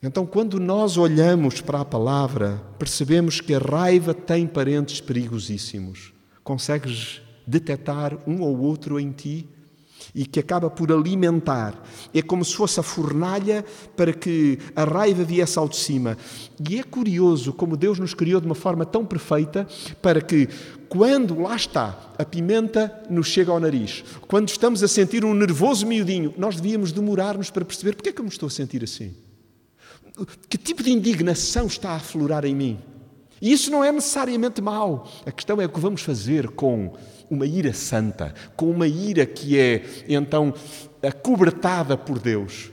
Então, 0.00 0.24
quando 0.24 0.60
nós 0.60 0.96
olhamos 0.96 1.60
para 1.60 1.80
a 1.80 1.84
palavra, 1.84 2.62
percebemos 2.78 3.40
que 3.40 3.52
a 3.52 3.58
raiva 3.58 4.14
tem 4.14 4.46
parentes 4.46 5.00
perigosíssimos. 5.00 6.12
Consegues 6.44 7.20
detectar 7.44 8.16
um 8.24 8.40
ou 8.42 8.58
outro 8.58 9.00
em 9.00 9.10
ti? 9.10 9.48
E 10.18 10.26
que 10.26 10.40
acaba 10.40 10.68
por 10.68 10.90
alimentar. 10.90 11.80
É 12.12 12.20
como 12.20 12.44
se 12.44 12.56
fosse 12.56 12.80
a 12.80 12.82
fornalha 12.82 13.64
para 13.96 14.12
que 14.12 14.58
a 14.74 14.82
raiva 14.82 15.22
viesse 15.22 15.56
ao 15.58 15.68
de 15.68 15.76
cima. 15.76 16.18
E 16.68 16.80
é 16.80 16.82
curioso 16.82 17.52
como 17.52 17.76
Deus 17.76 18.00
nos 18.00 18.14
criou 18.14 18.40
de 18.40 18.46
uma 18.46 18.56
forma 18.56 18.84
tão 18.84 19.06
perfeita 19.06 19.68
para 20.02 20.20
que, 20.20 20.48
quando 20.88 21.40
lá 21.40 21.54
está, 21.54 22.14
a 22.18 22.24
pimenta 22.24 22.92
nos 23.08 23.28
chega 23.28 23.52
ao 23.52 23.60
nariz, 23.60 24.02
quando 24.26 24.48
estamos 24.48 24.82
a 24.82 24.88
sentir 24.88 25.24
um 25.24 25.34
nervoso 25.34 25.86
miudinho, 25.86 26.34
nós 26.36 26.56
devíamos 26.56 26.90
demorar-nos 26.90 27.50
para 27.50 27.64
perceber 27.64 27.94
porque 27.94 28.08
é 28.08 28.12
que 28.12 28.20
eu 28.20 28.24
me 28.24 28.30
estou 28.30 28.48
a 28.48 28.50
sentir 28.50 28.82
assim 28.82 29.14
que 30.48 30.58
tipo 30.58 30.82
de 30.82 30.90
indignação 30.90 31.66
está 31.66 31.90
a 31.90 31.96
aflorar 31.96 32.44
em 32.44 32.54
mim? 32.54 32.78
E 33.40 33.52
isso 33.52 33.70
não 33.70 33.84
é 33.84 33.92
necessariamente 33.92 34.60
mau. 34.60 35.08
A 35.24 35.30
questão 35.30 35.60
é 35.60 35.66
o 35.66 35.68
que 35.68 35.78
vamos 35.78 36.02
fazer 36.02 36.48
com 36.48 36.94
uma 37.30 37.46
ira 37.46 37.72
santa, 37.72 38.34
com 38.56 38.70
uma 38.70 38.86
ira 38.86 39.26
que 39.26 39.58
é 39.58 39.84
então 40.08 40.52
acobertada 41.02 41.96
por 41.96 42.18
Deus. 42.18 42.70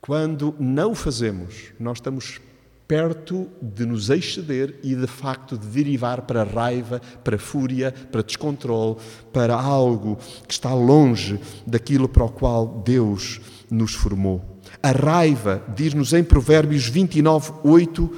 Quando 0.00 0.54
não 0.58 0.92
o 0.92 0.94
fazemos, 0.94 1.72
nós 1.78 1.98
estamos 1.98 2.40
perto 2.86 3.48
de 3.62 3.86
nos 3.86 4.10
exceder 4.10 4.78
e 4.82 4.94
de 4.94 5.06
facto 5.06 5.56
de 5.56 5.66
derivar 5.66 6.22
para 6.22 6.44
raiva, 6.44 7.00
para 7.22 7.38
fúria, 7.38 7.92
para 8.12 8.22
descontrole, 8.22 8.96
para 9.32 9.54
algo 9.54 10.18
que 10.46 10.52
está 10.52 10.74
longe 10.74 11.40
daquilo 11.66 12.08
para 12.08 12.24
o 12.24 12.28
qual 12.28 12.82
Deus 12.84 13.40
nos 13.70 13.94
formou. 13.94 14.60
A 14.82 14.90
raiva, 14.90 15.64
diz-nos 15.74 16.12
em 16.12 16.22
Provérbios 16.22 16.86
29, 16.86 17.52
8, 17.64 18.10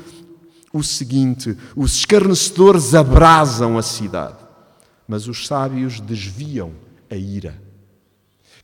o 0.73 0.83
seguinte: 0.83 1.57
os 1.77 1.97
escarnecedores 1.97 2.95
abrasam 2.95 3.79
a 3.79 3.83
cidade, 3.83 4.39
mas 5.07 5.29
os 5.29 5.47
sábios 5.47 6.01
desviam 6.01 6.73
a 7.11 7.15
ira. 7.15 7.61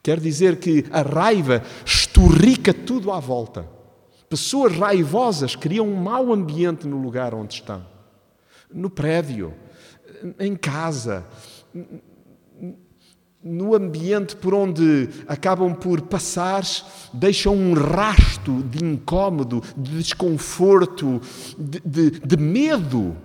Quer 0.02 0.18
dizer 0.18 0.56
que 0.58 0.84
a 0.90 1.02
raiva 1.02 1.62
esturrica 1.84 2.74
tudo 2.74 3.12
à 3.12 3.20
volta. 3.20 3.68
Pessoas 4.28 4.76
raivosas 4.76 5.54
criam 5.54 5.86
um 5.86 5.94
mau 5.94 6.32
ambiente 6.32 6.86
no 6.86 7.00
lugar 7.00 7.34
onde 7.34 7.54
estão. 7.54 7.86
No 8.72 8.90
prédio, 8.90 9.54
em 10.38 10.56
casa, 10.56 11.26
no 13.42 13.74
ambiente 13.74 14.36
por 14.36 14.54
onde 14.54 15.08
acabam 15.26 15.74
por 15.74 16.00
passar, 16.02 16.64
deixam 17.12 17.56
um 17.56 17.74
rasto 17.74 18.62
de 18.62 18.84
incômodo, 18.84 19.62
de 19.76 19.98
desconforto, 19.98 21.20
de, 21.58 21.80
de, 21.84 22.10
de, 22.20 22.36
medo, 22.36 23.16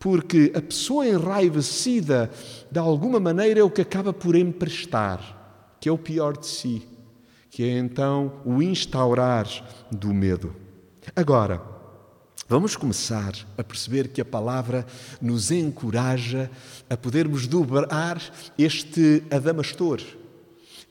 porque 0.00 0.50
a 0.56 0.62
pessoa 0.62 1.06
enraivecida, 1.06 2.30
de 2.72 2.78
alguma 2.78 3.20
maneira, 3.20 3.60
é 3.60 3.62
o 3.62 3.70
que 3.70 3.82
acaba 3.82 4.14
por 4.14 4.34
emprestar, 4.34 5.76
que 5.78 5.90
é 5.90 5.92
o 5.92 5.98
pior 5.98 6.38
de 6.38 6.46
si, 6.46 6.88
que 7.50 7.62
é 7.62 7.78
então 7.78 8.40
o 8.46 8.62
instaurar 8.62 9.46
do 9.92 10.12
medo. 10.12 10.56
Agora, 11.14 11.70
Vamos 12.48 12.74
começar 12.74 13.32
a 13.56 13.62
perceber 13.62 14.08
que 14.08 14.20
a 14.20 14.24
palavra 14.24 14.84
nos 15.22 15.52
encoraja 15.52 16.50
a 16.90 16.96
podermos 16.96 17.46
dobrar 17.46 18.20
este 18.58 19.22
adamastor. 19.30 20.00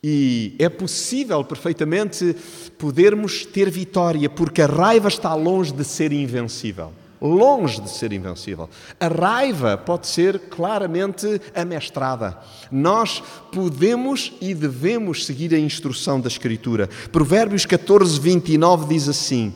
E 0.02 0.56
é 0.58 0.70
possível 0.70 1.44
perfeitamente 1.44 2.34
podermos 2.78 3.46
ter 3.46 3.70
vitória, 3.70 4.30
porque 4.30 4.62
a 4.62 4.68
raiva 4.68 5.10
está 5.10 5.36
longe 5.36 5.74
de 5.74 5.84
ser 5.84 6.14
invencível. 6.14 6.94
Longe 7.22 7.82
de 7.82 7.90
ser 7.90 8.14
invencível. 8.14 8.70
A 9.00 9.08
raiva 9.08 9.78
pode 9.78 10.08
ser 10.08 10.40
claramente 10.50 11.42
amestrada. 11.54 12.38
Nós 12.72 13.22
podemos 13.52 14.34
e 14.40 14.54
devemos 14.54 15.26
seguir 15.26 15.54
a 15.54 15.60
instrução 15.60 16.22
da 16.22 16.28
Escritura. 16.28 16.88
Provérbios 17.12 17.66
14, 17.66 18.20
29 18.20 18.88
diz 18.88 19.10
assim 19.10 19.54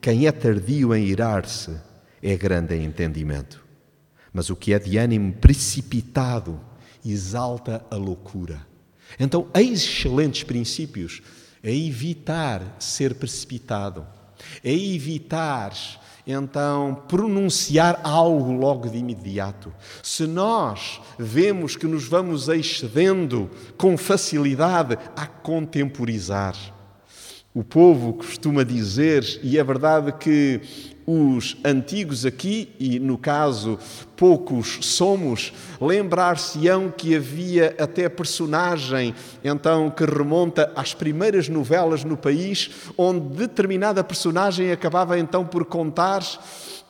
quem 0.00 0.26
é 0.26 0.32
tardio 0.32 0.94
em 0.94 1.04
irar-se 1.04 1.76
é 2.22 2.36
grande 2.36 2.74
em 2.74 2.84
entendimento, 2.84 3.64
mas 4.32 4.50
o 4.50 4.56
que 4.56 4.72
é 4.72 4.78
de 4.78 4.96
ânimo 4.98 5.32
precipitado 5.32 6.60
exalta 7.04 7.84
a 7.90 7.96
loucura. 7.96 8.64
Então, 9.18 9.48
eis 9.54 9.82
excelentes 9.82 10.42
princípios 10.42 11.22
é 11.62 11.74
evitar 11.74 12.76
ser 12.78 13.14
precipitado, 13.14 14.06
é 14.62 14.72
evitar 14.72 15.72
então 16.26 17.04
pronunciar 17.06 18.00
algo 18.02 18.52
logo 18.52 18.88
de 18.88 18.98
imediato. 18.98 19.72
Se 20.02 20.26
nós 20.26 21.00
vemos 21.16 21.76
que 21.76 21.86
nos 21.86 22.08
vamos 22.08 22.48
excedendo 22.48 23.48
com 23.76 23.96
facilidade 23.96 24.98
a 25.14 25.26
contemporizar, 25.26 26.56
o 27.56 27.64
povo 27.64 28.12
costuma 28.12 28.62
dizer, 28.62 29.40
e 29.42 29.58
é 29.58 29.64
verdade 29.64 30.12
que 30.12 30.60
os 31.06 31.56
antigos 31.64 32.26
aqui, 32.26 32.68
e 32.78 33.00
no 33.00 33.16
caso 33.16 33.78
poucos 34.14 34.76
somos, 34.82 35.54
lembrar-se-ão 35.80 36.92
que 36.94 37.16
havia 37.16 37.74
até 37.78 38.10
personagem 38.10 39.14
então 39.42 39.88
que 39.88 40.04
remonta 40.04 40.70
às 40.76 40.92
primeiras 40.92 41.48
novelas 41.48 42.04
no 42.04 42.14
país, 42.14 42.70
onde 42.94 43.20
determinada 43.38 44.04
personagem 44.04 44.70
acabava 44.70 45.18
então 45.18 45.42
por 45.42 45.64
contar 45.64 46.22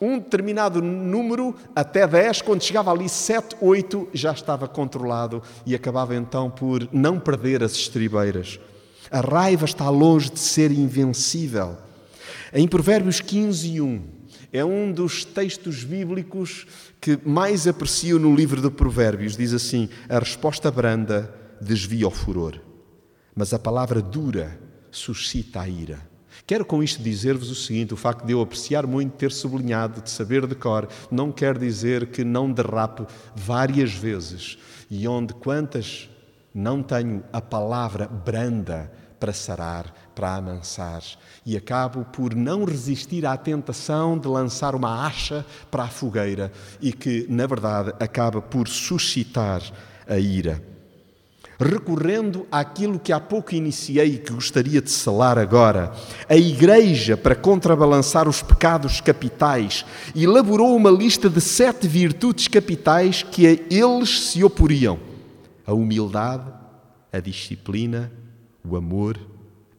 um 0.01 0.19
determinado 0.19 0.81
número 0.81 1.55
até 1.73 2.05
10, 2.05 2.41
quando 2.41 2.61
chegava 2.61 2.91
ali 2.91 3.07
7, 3.07 3.55
8 3.61 4.09
já 4.13 4.33
estava 4.33 4.67
controlado 4.67 5.41
e 5.65 5.73
acabava 5.73 6.13
então 6.13 6.49
por 6.49 6.89
não 6.91 7.21
perder 7.21 7.63
as 7.63 7.71
estribeiras. 7.71 8.59
A 9.11 9.21
raiva 9.21 9.65
está 9.65 9.89
longe 9.89 10.29
de 10.29 10.39
ser 10.39 10.71
invencível. 10.71 11.77
Em 12.53 12.67
Provérbios 12.67 13.19
15, 13.21 13.81
1, 13.81 14.01
é 14.51 14.63
um 14.63 14.91
dos 14.91 15.25
textos 15.25 15.83
bíblicos 15.83 16.65
que 16.99 17.19
mais 17.25 17.67
aprecio 17.67 18.17
no 18.17 18.35
livro 18.35 18.61
de 18.61 18.69
Provérbios. 18.69 19.35
Diz 19.35 19.53
assim: 19.53 19.89
A 20.09 20.19
resposta 20.19 20.71
branda 20.71 21.33
desvia 21.61 22.07
o 22.07 22.11
furor, 22.11 22.59
mas 23.35 23.53
a 23.53 23.59
palavra 23.59 24.01
dura 24.01 24.59
suscita 24.91 25.61
a 25.61 25.69
ira. 25.69 25.99
Quero 26.45 26.65
com 26.65 26.81
isto 26.81 27.01
dizer-vos 27.01 27.49
o 27.49 27.55
seguinte: 27.55 27.93
o 27.93 27.97
facto 27.97 28.25
de 28.25 28.31
eu 28.31 28.41
apreciar 28.41 28.87
muito 28.87 29.13
ter 29.13 29.31
sublinhado, 29.31 30.01
de 30.01 30.09
saber 30.09 30.47
de 30.47 30.55
cor, 30.55 30.87
não 31.11 31.31
quer 31.31 31.57
dizer 31.57 32.07
que 32.07 32.23
não 32.23 32.51
derrape 32.51 33.05
várias 33.35 33.93
vezes. 33.93 34.57
E 34.89 35.07
onde 35.07 35.33
quantas 35.33 36.09
não 36.57 36.81
tenho 36.81 37.23
a 37.31 37.39
palavra 37.39 38.07
branda 38.07 38.91
para 39.19 39.31
sarar, 39.31 39.93
para 40.15 40.35
amansar, 40.35 41.03
e 41.45 41.55
acabo 41.55 42.03
por 42.05 42.33
não 42.33 42.65
resistir 42.65 43.27
à 43.27 43.37
tentação 43.37 44.17
de 44.17 44.27
lançar 44.27 44.73
uma 44.73 45.05
acha 45.05 45.45
para 45.69 45.83
a 45.83 45.87
fogueira 45.87 46.51
e 46.81 46.91
que, 46.91 47.27
na 47.29 47.45
verdade, 47.45 47.93
acaba 47.99 48.41
por 48.41 48.67
suscitar 48.67 49.61
a 50.07 50.17
ira. 50.17 50.59
Recorrendo 51.59 52.47
àquilo 52.51 52.99
que 52.99 53.13
há 53.13 53.19
pouco 53.19 53.53
iniciei 53.53 54.15
e 54.15 54.17
que 54.17 54.33
gostaria 54.33 54.81
de 54.81 54.89
selar 54.89 55.37
agora, 55.37 55.91
a 56.27 56.35
Igreja, 56.35 57.15
para 57.15 57.35
contrabalançar 57.35 58.27
os 58.27 58.41
pecados 58.41 58.99
capitais, 58.99 59.85
elaborou 60.15 60.75
uma 60.75 60.89
lista 60.89 61.29
de 61.29 61.41
sete 61.41 61.87
virtudes 61.87 62.47
capitais 62.47 63.21
que 63.21 63.45
a 63.47 63.51
eles 63.73 64.31
se 64.31 64.43
oporiam 64.43 65.06
a 65.67 65.73
humildade, 65.73 66.49
a 67.11 67.19
disciplina, 67.19 68.09
o 68.63 68.77
amor, 68.77 69.19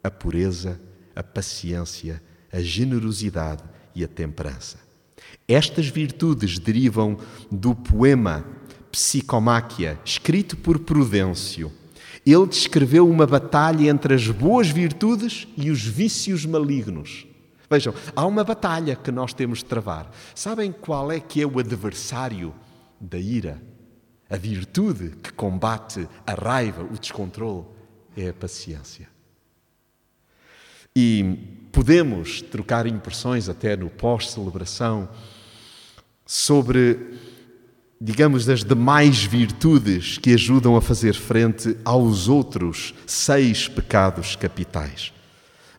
a 0.03 0.11
pureza, 0.11 0.79
a 1.15 1.23
paciência, 1.23 2.21
a 2.53 2.61
generosidade 2.61 3.63
e 3.95 4.03
a 4.03 4.07
temperança. 4.07 4.77
Estas 5.47 5.87
virtudes 5.87 6.59
derivam 6.59 7.17
do 7.51 7.73
poema 7.73 8.45
Psicomáquia, 8.91 9.99
escrito 10.05 10.55
por 10.55 10.79
Prudêncio. 10.79 11.71
Ele 12.25 12.45
descreveu 12.47 13.09
uma 13.09 13.25
batalha 13.25 13.89
entre 13.89 14.13
as 14.13 14.27
boas 14.27 14.67
virtudes 14.69 15.47
e 15.57 15.71
os 15.71 15.83
vícios 15.83 16.45
malignos. 16.45 17.25
Vejam, 17.69 17.93
há 18.15 18.25
uma 18.25 18.43
batalha 18.43 18.95
que 18.95 19.11
nós 19.11 19.33
temos 19.33 19.59
de 19.59 19.65
travar. 19.65 20.11
Sabem 20.35 20.71
qual 20.71 21.11
é 21.11 21.19
que 21.19 21.41
é 21.41 21.45
o 21.45 21.59
adversário 21.59 22.53
da 22.99 23.17
ira? 23.17 23.68
A 24.29 24.37
virtude 24.37 25.15
que 25.23 25.33
combate 25.33 26.07
a 26.25 26.33
raiva, 26.33 26.83
o 26.83 26.97
descontrole, 26.97 27.65
é 28.15 28.29
a 28.29 28.33
paciência. 28.33 29.07
E 30.95 31.37
podemos 31.71 32.41
trocar 32.41 32.85
impressões 32.85 33.49
até 33.49 33.75
no 33.75 33.89
pós-celebração 33.89 35.09
sobre, 36.25 37.17
digamos, 37.99 38.47
as 38.49 38.63
demais 38.63 39.23
virtudes 39.23 40.17
que 40.17 40.33
ajudam 40.33 40.75
a 40.75 40.81
fazer 40.81 41.13
frente 41.13 41.75
aos 41.83 42.27
outros 42.27 42.93
seis 43.07 43.67
pecados 43.67 44.35
capitais. 44.35 45.13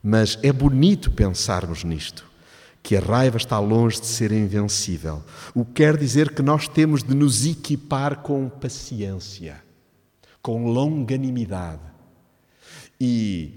Mas 0.02 0.38
é 0.42 0.52
bonito 0.52 1.10
pensarmos 1.10 1.84
nisto, 1.84 2.29
que 2.82 2.96
a 2.96 3.00
raiva 3.00 3.36
está 3.36 3.58
longe 3.58 4.00
de 4.00 4.06
ser 4.06 4.32
invencível. 4.32 5.22
O 5.54 5.64
que 5.64 5.72
quer 5.74 5.96
dizer 5.96 6.34
que 6.34 6.42
nós 6.42 6.66
temos 6.66 7.02
de 7.02 7.14
nos 7.14 7.44
equipar 7.46 8.22
com 8.22 8.48
paciência, 8.48 9.62
com 10.42 10.66
longanimidade. 10.66 11.82
E 13.00 13.54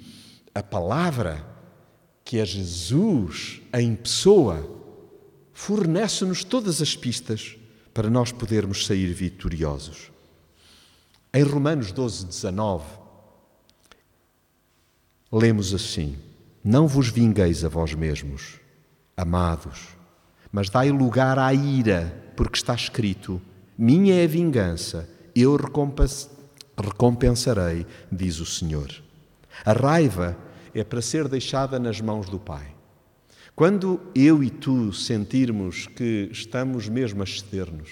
a 0.53 0.61
palavra, 0.61 1.45
que 2.23 2.37
é 2.37 2.45
Jesus 2.45 3.61
em 3.73 3.95
pessoa, 3.95 4.69
fornece-nos 5.53 6.43
todas 6.43 6.81
as 6.81 6.95
pistas 6.95 7.57
para 7.93 8.09
nós 8.09 8.31
podermos 8.31 8.85
sair 8.85 9.13
vitoriosos. 9.13 10.11
Em 11.33 11.43
Romanos 11.43 11.91
12, 11.91 12.25
19, 12.25 12.85
lemos 15.31 15.73
assim: 15.73 16.17
Não 16.63 16.87
vos 16.87 17.09
vingueis 17.09 17.63
a 17.63 17.69
vós 17.69 17.93
mesmos, 17.93 18.59
amados, 19.15 19.89
mas 20.51 20.69
dai 20.69 20.91
lugar 20.91 21.39
à 21.39 21.53
ira, 21.53 22.13
porque 22.35 22.57
está 22.57 22.73
escrito: 22.73 23.41
Minha 23.77 24.15
é 24.15 24.25
a 24.25 24.27
vingança, 24.27 25.09
eu 25.35 25.57
recompensarei, 26.77 27.85
diz 28.11 28.39
o 28.39 28.45
Senhor. 28.45 28.89
A 29.65 29.73
raiva 29.73 30.37
é 30.73 30.83
para 30.83 31.01
ser 31.01 31.27
deixada 31.27 31.79
nas 31.79 32.01
mãos 32.01 32.29
do 32.29 32.39
Pai. 32.39 32.73
Quando 33.55 34.01
eu 34.15 34.43
e 34.43 34.49
tu 34.49 34.91
sentirmos 34.91 35.85
que 35.85 36.27
estamos 36.31 36.89
mesmo 36.89 37.21
a 37.21 37.23
exceder-nos, 37.23 37.89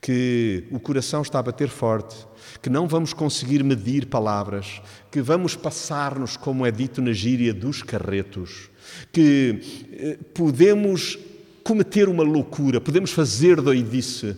que 0.00 0.64
o 0.70 0.80
coração 0.80 1.22
está 1.22 1.38
a 1.38 1.42
bater 1.42 1.68
forte, 1.68 2.26
que 2.60 2.70
não 2.70 2.86
vamos 2.86 3.12
conseguir 3.12 3.62
medir 3.62 4.06
palavras, 4.06 4.82
que 5.10 5.20
vamos 5.20 5.56
passar-nos, 5.56 6.36
como 6.36 6.64
é 6.64 6.70
dito 6.70 7.00
na 7.00 7.12
gíria, 7.12 7.52
dos 7.52 7.82
carretos, 7.82 8.70
que 9.12 9.60
eh, 9.92 10.18
podemos 10.34 11.18
cometer 11.62 12.08
uma 12.08 12.22
loucura, 12.22 12.80
podemos 12.80 13.10
fazer 13.10 13.60
doidice. 13.60 14.36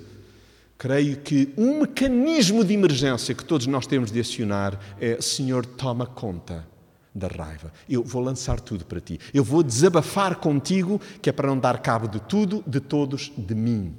Creio 0.77 1.19
que 1.19 1.53
um 1.57 1.81
mecanismo 1.81 2.65
de 2.65 2.75
emergência 2.75 3.35
que 3.35 3.45
todos 3.45 3.67
nós 3.67 3.87
temos 3.87 4.11
de 4.11 4.21
acionar 4.21 4.79
é: 5.01 5.21
Senhor, 5.21 5.65
toma 5.65 6.07
conta 6.07 6.67
da 7.15 7.29
raiva. 7.29 7.73
Eu 7.89 8.03
vou 8.03 8.23
lançar 8.23 8.59
tudo 8.61 8.85
para 8.85 9.01
ti. 9.01 9.19
Eu 9.33 9.45
vou 9.45 9.63
desabafar 9.63 10.37
contigo, 10.37 11.01
que 11.21 11.29
é 11.29 11.33
para 11.33 11.49
não 11.49 11.59
dar 11.59 11.81
cabo 11.81 12.09
de 12.09 12.21
tudo, 12.21 12.65
de 12.67 12.81
todos, 12.81 13.31
de 13.37 13.55
mim. 13.55 13.95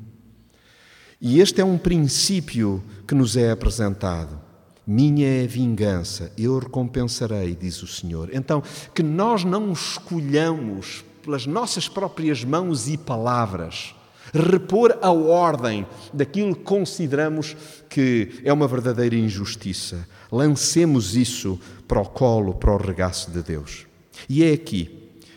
E 1.21 1.39
este 1.39 1.61
é 1.61 1.63
um 1.63 1.77
princípio 1.77 2.83
que 3.07 3.15
nos 3.15 3.37
é 3.37 3.51
apresentado. 3.51 4.42
Minha 4.85 5.27
é 5.27 5.43
a 5.43 5.47
vingança, 5.47 6.31
eu 6.37 6.59
recompensarei, 6.59 7.55
diz 7.55 7.81
o 7.81 7.87
Senhor. 7.87 8.29
Então, 8.33 8.61
que 8.93 9.01
nós 9.01 9.43
não 9.43 9.71
escolhamos 9.71 11.05
pelas 11.21 11.45
nossas 11.45 11.87
próprias 11.87 12.43
mãos 12.43 12.87
e 12.89 12.97
palavras 12.97 13.95
repor 14.33 14.97
a 15.01 15.11
ordem 15.11 15.85
daquilo 16.13 16.55
que 16.55 16.63
consideramos 16.63 17.55
que 17.89 18.41
é 18.43 18.51
uma 18.51 18.67
verdadeira 18.67 19.15
injustiça. 19.15 20.07
Lancemos 20.31 21.15
isso 21.15 21.59
para 21.87 22.01
o 22.01 22.05
colo, 22.05 22.53
para 22.55 22.73
o 22.73 22.77
regaço 22.77 23.31
de 23.31 23.41
Deus. 23.41 23.85
E 24.27 24.43
é 24.43 24.53
aqui 24.53 24.85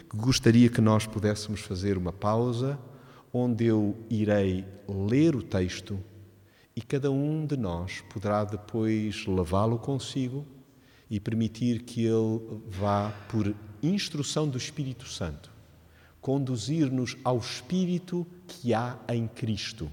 que 0.09 0.17
gostaria 0.17 0.69
que 0.69 0.81
nós 0.81 1.07
pudéssemos 1.07 1.61
fazer 1.61 1.99
uma 1.99 2.13
pausa, 2.13 2.79
onde 3.33 3.67
eu 3.67 3.97
irei 4.09 4.65
ler 4.89 5.35
o 5.35 5.43
texto 5.43 5.99
e 6.77 6.83
cada 6.83 7.11
um 7.11 7.47
de 7.47 7.57
nós 7.57 8.03
poderá 8.13 8.45
depois 8.45 9.27
levá-lo 9.27 9.79
consigo 9.79 10.47
e 11.09 11.19
permitir 11.19 11.83
que 11.85 12.05
ele 12.05 12.61
vá, 12.69 13.11
por 13.31 13.55
instrução 13.83 14.47
do 14.47 14.59
Espírito 14.59 15.09
Santo, 15.09 15.51
conduzir-nos 16.21 17.17
ao 17.25 17.39
Espírito 17.39 18.27
que 18.47 18.75
há 18.75 18.99
em 19.09 19.27
Cristo. 19.27 19.91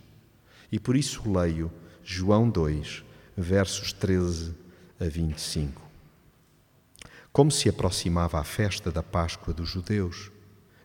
E 0.70 0.78
por 0.78 0.98
isso 0.98 1.32
leio 1.32 1.72
João 2.04 2.50
2, 2.50 3.04
versos 3.38 3.94
13 3.94 4.54
a 5.00 5.06
25. 5.06 5.82
Como 7.32 7.50
se 7.50 7.70
aproximava 7.70 8.40
a 8.40 8.44
festa 8.44 8.92
da 8.92 9.02
Páscoa 9.02 9.54
dos 9.54 9.70
judeus, 9.70 10.32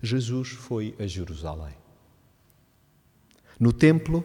Jesus 0.01 0.51
foi 0.51 0.95
a 0.99 1.07
Jerusalém. 1.07 1.75
No 3.59 3.73
templo, 3.73 4.25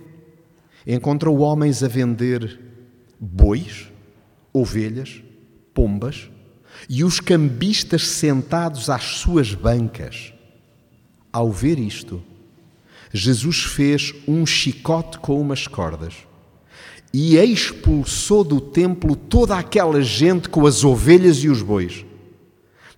encontrou 0.85 1.39
homens 1.39 1.83
a 1.83 1.87
vender 1.87 2.59
bois, 3.19 3.91
ovelhas, 4.51 5.23
pombas 5.73 6.29
e 6.89 7.03
os 7.03 7.19
cambistas 7.19 8.07
sentados 8.07 8.89
às 8.89 9.03
suas 9.03 9.53
bancas. 9.53 10.33
Ao 11.31 11.51
ver 11.51 11.79
isto, 11.79 12.21
Jesus 13.11 13.63
fez 13.63 14.13
um 14.27 14.45
chicote 14.45 15.19
com 15.19 15.39
umas 15.39 15.67
cordas 15.67 16.15
e 17.13 17.37
expulsou 17.37 18.43
do 18.43 18.59
templo 18.59 19.15
toda 19.15 19.55
aquela 19.55 20.01
gente 20.01 20.49
com 20.49 20.65
as 20.65 20.83
ovelhas 20.83 21.37
e 21.37 21.49
os 21.49 21.61
bois. 21.61 22.03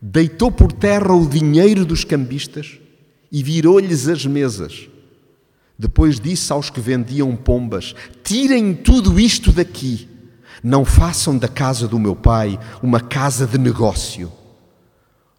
Deitou 0.02 0.52
por 0.52 0.71
terra 0.71 1.13
o 1.13 1.28
dinheiro 1.28 1.86
dos 1.86 2.06
cambistas 2.06 2.80
e 3.32 3.43
virou-lhes 3.43 4.08
as 4.08 4.26
mesas. 4.26 4.88
Depois 5.77 6.19
disse 6.19 6.51
aos 6.51 6.69
que 6.69 6.79
vendiam 6.79 7.35
pombas: 7.35 7.93
Tirem 8.23 8.73
tudo 8.73 9.19
isto 9.19 9.51
daqui. 9.51 10.09
Não 10.63 10.85
façam 10.85 11.38
da 11.38 11.47
casa 11.47 11.88
do 11.88 11.99
meu 11.99 12.15
pai 12.15 12.59
uma 12.81 12.99
casa 12.99 13.45
de 13.45 13.57
negócio. 13.57 14.31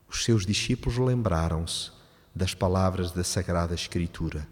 Os 0.08 0.24
seus 0.24 0.46
discípulos 0.46 0.98
lembraram-se 0.98 1.90
das 2.34 2.54
palavras 2.54 3.12
da 3.12 3.24
Sagrada 3.24 3.74
Escritura: 3.74 4.46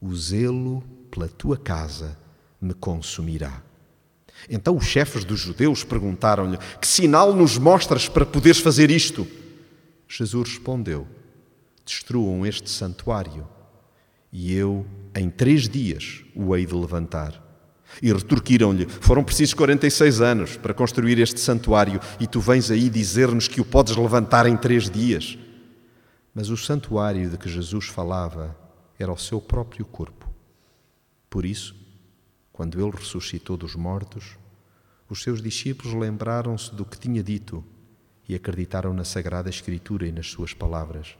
O 0.00 0.14
zelo 0.16 0.82
pela 1.10 1.28
tua 1.28 1.56
casa 1.56 2.18
me 2.60 2.72
consumirá. 2.72 3.62
Então 4.48 4.76
os 4.76 4.86
chefes 4.86 5.24
dos 5.24 5.38
judeus 5.38 5.84
perguntaram-lhe: 5.84 6.58
Que 6.80 6.86
sinal 6.86 7.34
nos 7.34 7.58
mostras 7.58 8.08
para 8.08 8.26
poderes 8.26 8.60
fazer 8.60 8.90
isto? 8.90 9.26
Jesus 10.08 10.50
respondeu: 10.50 11.06
Destruam 11.84 12.46
este 12.46 12.70
santuário, 12.70 13.46
e 14.32 14.54
eu, 14.54 14.86
em 15.14 15.28
três 15.30 15.68
dias, 15.68 16.24
o 16.34 16.56
hei 16.56 16.66
de 16.66 16.74
levantar. 16.74 17.40
E 18.00 18.12
retorquiram-lhe: 18.12 18.86
Foram 18.86 19.22
precisos 19.22 19.54
46 19.54 20.20
anos 20.20 20.56
para 20.56 20.72
construir 20.72 21.18
este 21.18 21.40
santuário, 21.40 22.00
e 22.18 22.26
tu 22.26 22.40
vens 22.40 22.70
aí 22.70 22.88
dizer-nos 22.88 23.48
que 23.48 23.60
o 23.60 23.64
podes 23.64 23.96
levantar 23.96 24.46
em 24.46 24.56
três 24.56 24.88
dias. 24.88 25.38
Mas 26.34 26.48
o 26.48 26.56
santuário 26.56 27.28
de 27.28 27.36
que 27.36 27.48
Jesus 27.48 27.86
falava 27.86 28.56
era 28.98 29.12
o 29.12 29.18
seu 29.18 29.40
próprio 29.40 29.84
corpo. 29.84 30.30
Por 31.28 31.44
isso, 31.44 31.74
quando 32.52 32.80
ele 32.80 32.96
ressuscitou 32.96 33.56
dos 33.56 33.74
mortos, 33.74 34.38
os 35.08 35.22
seus 35.22 35.42
discípulos 35.42 35.92
lembraram-se 35.92 36.74
do 36.74 36.84
que 36.86 36.98
tinha 36.98 37.22
dito 37.22 37.62
e 38.26 38.34
acreditaram 38.34 38.94
na 38.94 39.04
Sagrada 39.04 39.50
Escritura 39.50 40.06
e 40.06 40.12
nas 40.12 40.28
suas 40.28 40.54
palavras. 40.54 41.16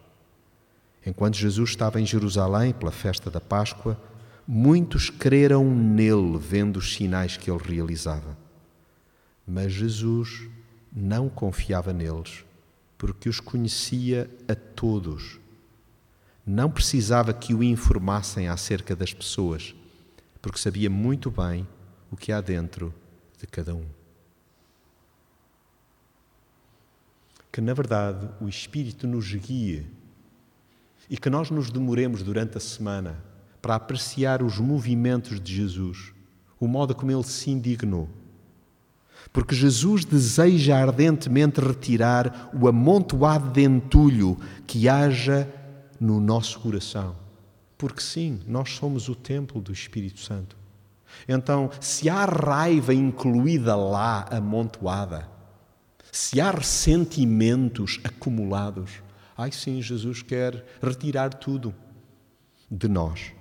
Enquanto 1.05 1.37
Jesus 1.37 1.71
estava 1.71 2.01
em 2.01 2.07
Jerusalém 2.07 2.73
pela 2.73 2.93
festa 2.93 3.31
da 3.31 3.41
Páscoa, 3.41 4.01
muitos 4.47 5.11
creram 5.11 5.65
nele 5.75 6.39
vendo 6.39 6.77
os 6.77 6.95
sinais 6.95 7.37
que 7.37 7.51
ele 7.51 7.63
realizava. 7.63 8.37
Mas 9.47 9.73
Jesus 9.73 10.49
não 10.93 11.29
confiava 11.29 11.93
neles, 11.93 12.45
porque 12.97 13.29
os 13.29 13.41
conhecia 13.41 14.31
a 14.47 14.55
todos. 14.55 15.41
Não 16.47 16.71
precisava 16.71 17.33
que 17.33 17.55
o 17.55 17.63
informassem 17.63 18.49
acerca 18.49 18.95
das 18.95 19.13
pessoas 19.13 19.75
porque 20.43 20.59
sabia 20.59 20.91
muito 20.91 21.31
bem 21.31 21.67
o 22.11 22.17
que 22.17 22.33
há 22.33 22.41
dentro 22.41 22.93
de 23.39 23.47
cada 23.47 23.73
um. 23.77 23.87
Que, 27.53 27.61
na 27.61 27.73
verdade, 27.73 28.29
o 28.41 28.49
Espírito 28.49 29.07
nos 29.07 29.33
guie 29.33 29.87
e 31.13 31.19
que 31.19 31.29
nós 31.29 31.51
nos 31.51 31.71
demoremos 31.71 32.23
durante 32.23 32.57
a 32.57 32.61
semana 32.61 33.23
para 33.61 33.75
apreciar 33.75 34.43
os 34.43 34.59
movimentos 34.59 35.39
de 35.39 35.55
Jesus, 35.55 36.15
o 36.59 36.67
modo 36.67 36.95
como 36.95 37.13
ele 37.13 37.23
se 37.23 37.51
indignou. 37.51 38.09
Porque 39.31 39.55
Jesus 39.55 40.07
deseja 40.07 40.79
ardentemente 40.79 41.61
retirar 41.61 42.51
o 42.59 42.67
amontoado 42.67 43.51
de 43.51 43.61
entulho 43.61 44.39
que 44.67 44.89
haja 44.89 45.47
no 46.01 46.19
nosso 46.19 46.59
coração. 46.61 47.15
Porque 47.77 48.01
sim, 48.01 48.41
nós 48.49 48.71
somos 48.71 49.11
o 49.11 49.15
templo 49.15 49.61
do 49.61 49.71
Espírito 49.71 50.19
Santo. 50.19 50.57
Então, 51.29 51.69
se 51.79 52.09
há 52.09 52.25
raiva 52.25 52.95
incluída 52.95 53.77
lá, 53.77 54.27
amontoada, 54.31 55.29
se 56.11 56.41
há 56.41 56.51
ressentimentos 56.51 58.01
acumulados, 58.03 59.03
ai 59.43 59.53
sim, 59.53 59.83
Jesus 59.83 60.23
quer 60.23 60.65
retirar 60.81 61.35
tudo 61.35 61.75
de 62.71 62.89
nós. 62.89 63.33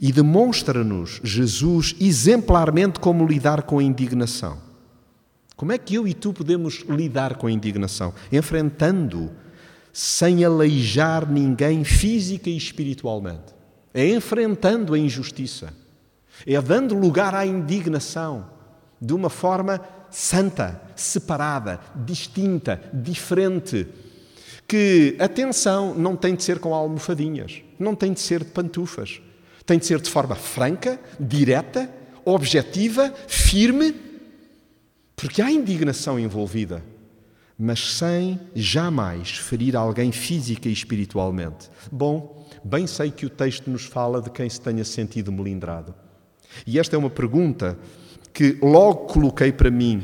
E 0.00 0.12
demonstra-nos, 0.12 1.20
Jesus, 1.22 1.94
exemplarmente 2.00 3.00
como 3.00 3.26
lidar 3.26 3.62
com 3.62 3.78
a 3.78 3.82
indignação. 3.82 4.58
Como 5.56 5.72
é 5.72 5.78
que 5.78 5.94
eu 5.94 6.06
e 6.06 6.14
tu 6.14 6.32
podemos 6.32 6.84
lidar 6.88 7.36
com 7.36 7.46
a 7.46 7.52
indignação? 7.52 8.14
Enfrentando 8.30 9.30
sem 9.92 10.44
aleijar 10.44 11.30
ninguém 11.30 11.84
física 11.84 12.48
e 12.48 12.56
espiritualmente. 12.56 13.52
É 13.92 14.08
enfrentando 14.08 14.94
a 14.94 14.98
injustiça. 14.98 15.74
É 16.46 16.60
dando 16.60 16.94
lugar 16.94 17.34
à 17.34 17.44
indignação 17.44 18.48
de 19.00 19.12
uma 19.12 19.28
forma 19.28 19.80
santa, 20.10 20.80
separada, 20.94 21.80
distinta, 21.94 22.80
diferente. 22.92 23.86
Que, 24.72 25.16
atenção, 25.18 25.94
não 25.94 26.16
tem 26.16 26.34
de 26.34 26.42
ser 26.42 26.58
com 26.58 26.72
almofadinhas, 26.72 27.60
não 27.78 27.94
tem 27.94 28.14
de 28.14 28.20
ser 28.20 28.42
de 28.42 28.52
pantufas. 28.52 29.20
Tem 29.66 29.78
de 29.78 29.84
ser 29.84 30.00
de 30.00 30.08
forma 30.08 30.34
franca, 30.34 30.98
direta, 31.20 31.90
objetiva, 32.24 33.12
firme, 33.28 33.94
porque 35.14 35.42
há 35.42 35.52
indignação 35.52 36.18
envolvida, 36.18 36.82
mas 37.58 37.98
sem 37.98 38.40
jamais 38.54 39.36
ferir 39.36 39.76
alguém 39.76 40.10
física 40.10 40.70
e 40.70 40.72
espiritualmente. 40.72 41.68
Bom, 41.92 42.48
bem 42.64 42.86
sei 42.86 43.10
que 43.10 43.26
o 43.26 43.30
texto 43.30 43.68
nos 43.68 43.84
fala 43.84 44.22
de 44.22 44.30
quem 44.30 44.48
se 44.48 44.58
tenha 44.58 44.86
sentido 44.86 45.30
melindrado. 45.30 45.94
E 46.66 46.78
esta 46.78 46.96
é 46.96 46.98
uma 46.98 47.10
pergunta 47.10 47.78
que 48.32 48.58
logo 48.62 49.04
coloquei 49.04 49.52
para 49.52 49.70
mim. 49.70 50.02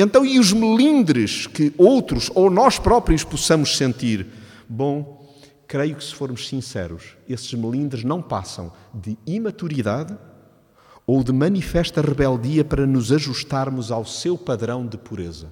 Então, 0.00 0.24
e 0.24 0.38
os 0.38 0.52
melindres 0.52 1.48
que 1.48 1.74
outros 1.76 2.30
ou 2.32 2.48
nós 2.48 2.78
próprios 2.78 3.24
possamos 3.24 3.76
sentir? 3.76 4.28
Bom, 4.68 5.28
creio 5.66 5.96
que 5.96 6.04
se 6.04 6.14
formos 6.14 6.46
sinceros, 6.46 7.16
esses 7.28 7.52
melindres 7.54 8.04
não 8.04 8.22
passam 8.22 8.72
de 8.94 9.18
imaturidade 9.26 10.16
ou 11.04 11.24
de 11.24 11.32
manifesta 11.32 12.00
rebeldia 12.00 12.64
para 12.64 12.86
nos 12.86 13.10
ajustarmos 13.10 13.90
ao 13.90 14.04
seu 14.04 14.38
padrão 14.38 14.86
de 14.86 14.96
pureza. 14.96 15.50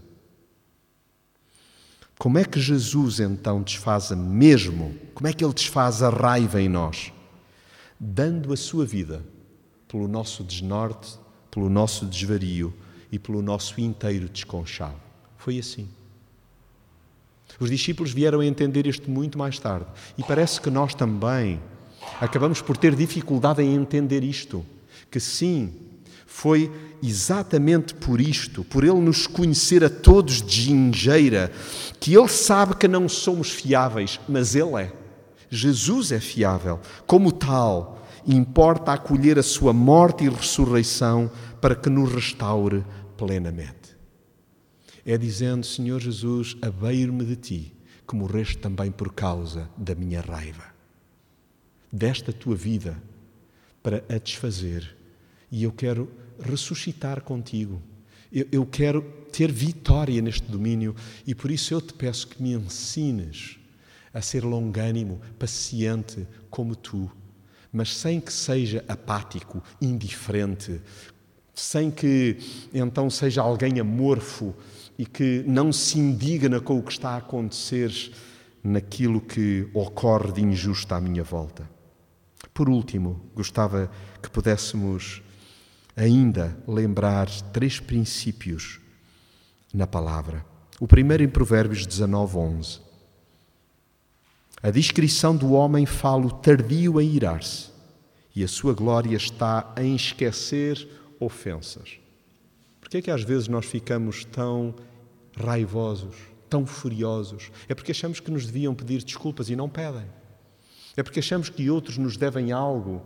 Como 2.17 2.39
é 2.39 2.45
que 2.45 2.61
Jesus 2.61 3.19
então 3.19 3.61
desfaz 3.61 4.13
a 4.13 4.17
mesmo? 4.17 4.95
Como 5.13 5.27
é 5.27 5.33
que 5.33 5.45
ele 5.45 5.55
desfaz 5.55 6.05
a 6.05 6.09
raiva 6.09 6.63
em 6.63 6.69
nós? 6.69 7.13
Dando 7.99 8.53
a 8.53 8.57
sua 8.57 8.87
vida 8.87 9.25
pelo 9.89 10.07
nosso 10.07 10.45
desnorte, 10.45 11.19
pelo 11.51 11.69
nosso 11.69 12.07
desvario 12.07 12.73
e 13.11 13.19
pelo 13.19 13.43
nosso 13.43 13.81
inteiro 13.81 14.29
desconchavo. 14.29 15.01
Foi 15.37 15.59
assim. 15.59 15.89
Os 17.59 17.71
discípulos 17.71 18.13
vieram 18.13 18.41
a 18.41 18.47
entender 18.47 18.87
isto 18.87 19.11
muito 19.11 19.39
mais 19.39 19.59
tarde 19.59 19.87
e 20.19 20.23
parece 20.23 20.61
que 20.61 20.71
nós 20.71 20.95
também 20.95 21.61
acabamos 22.21 22.61
por 22.61 22.77
ter 22.77 22.95
dificuldade 22.95 23.63
em 23.63 23.75
entender 23.75 24.23
isto. 24.23 24.65
Que 25.11 25.21
sim, 25.21 25.73
foi 26.27 26.71
exatamente 27.03 27.95
por 27.95 28.21
isto, 28.21 28.65
por 28.65 28.85
Ele 28.85 29.01
nos 29.01 29.27
conhecer 29.27 29.85
a 29.85 29.89
todos 29.89 30.43
de 30.43 30.63
gingeira, 30.63 31.51
que 31.99 32.15
Ele 32.15 32.29
sabe 32.29 32.77
que 32.77 32.89
não 32.89 33.09
somos 33.09 33.51
fiáveis, 33.51 34.21
mas 34.29 34.55
Ele 34.55 34.83
é. 34.83 34.93
Jesus 35.49 36.13
é 36.13 36.21
fiável. 36.21 36.81
Como 37.07 37.33
tal, 37.33 37.96
importa 38.27 38.93
acolher 38.93 39.39
a 39.39 39.43
sua 39.43 39.73
morte 39.73 40.25
e 40.25 40.29
ressurreição 40.29 41.31
para 41.61 41.77
que 41.77 41.89
nos 41.89 42.13
restaure 42.13 42.85
plenamente. 43.17 43.97
É 45.05 45.17
dizendo, 45.17 45.65
Senhor 45.65 46.01
Jesus, 46.01 46.57
abeiro-me 46.61 47.25
de 47.25 47.37
ti, 47.37 47.73
que 48.07 48.17
morreste 48.17 48.59
também 48.59 48.91
por 48.91 49.13
causa 49.13 49.71
da 49.77 49.95
minha 49.95 50.21
raiva, 50.21 50.65
desta 51.93 52.33
tua 52.33 52.57
vida, 52.57 53.01
para 53.83 54.05
a 54.09 54.19
desfazer. 54.19 54.97
E 55.51 55.63
eu 55.63 55.71
quero 55.71 56.11
ressuscitar 56.41 57.23
contigo. 57.23 57.81
Eu, 58.33 58.47
eu 58.51 58.67
quero 58.67 59.03
ter 59.33 59.53
vitória 59.53 60.21
neste 60.21 60.51
domínio 60.51 60.95
e 61.25 61.35
por 61.35 61.51
isso 61.51 61.73
eu 61.73 61.81
te 61.81 61.95
peço 61.95 62.27
que 62.27 62.43
me 62.43 62.53
ensines 62.53 63.59
a 64.13 64.21
ser 64.21 64.45
longânimo, 64.45 65.21
paciente 65.39 66.27
como 66.51 66.75
tu 66.75 67.11
mas 67.77 67.95
sem 67.95 68.19
que 68.23 68.33
seja 68.33 68.83
apático, 68.89 69.63
indiferente, 69.83 70.81
sem 71.55 71.91
que 71.91 72.39
então 72.73 73.11
seja 73.11 73.43
alguém 73.43 73.79
amorfo 73.79 74.55
e 74.99 75.05
que 75.05 75.45
não 75.47 75.71
se 75.71 75.99
indigna 75.99 76.59
com 76.59 76.79
o 76.79 76.83
que 76.83 76.93
está 76.93 77.11
a 77.11 77.17
acontecer 77.19 77.93
naquilo 78.65 79.21
que 79.21 79.69
ocorre 79.75 80.33
de 80.33 80.43
injusto 80.43 80.95
à 80.95 81.01
minha 81.03 81.23
volta. 81.23 81.69
Por 82.55 82.71
último, 82.71 83.21
gostava 83.35 83.91
que 84.23 84.31
pudéssemos 84.31 85.23
ainda 85.95 86.57
lembrar 86.67 87.29
três 87.53 87.79
princípios 87.79 88.81
na 89.73 89.87
palavra. 89.87 90.43
O 90.81 90.89
primeiro 90.89 91.23
em 91.23 91.29
Provérbios 91.29 91.87
19, 91.87 92.39
11. 92.39 92.86
A 94.63 94.71
descrição 94.71 95.37
do 95.37 95.53
homem 95.53 95.85
fala 95.85 96.31
tardio 96.31 97.01
em 97.01 97.11
irar-se, 97.11 97.69
e 98.35 98.43
a 98.43 98.49
sua 98.49 98.73
glória 98.73 99.17
está 99.17 99.75
em 99.77 99.95
esquecer 99.95 100.89
ofensas. 101.21 101.99
Por 102.81 102.89
que 102.89 102.99
é 102.99 103.03
que 103.03 103.11
às 103.11 103.23
vezes 103.23 103.49
nós 103.49 103.67
ficamos 103.67 104.25
tão 104.25 104.75
raivosos, 105.37 106.15
tão 106.49 106.65
furiosos? 106.65 107.51
É 107.69 107.75
porque 107.75 107.93
achamos 107.93 108.21
que 108.21 108.31
nos 108.31 108.47
deviam 108.47 108.75
pedir 108.75 109.03
desculpas 109.03 109.51
e 109.51 109.57
não 109.57 109.69
pedem. 109.69 110.07
É 110.97 111.03
porque 111.03 111.21
achamos 111.21 111.49
que 111.49 111.69
outros 111.69 111.99
nos 111.99 112.17
devem 112.17 112.53
algo 112.53 113.03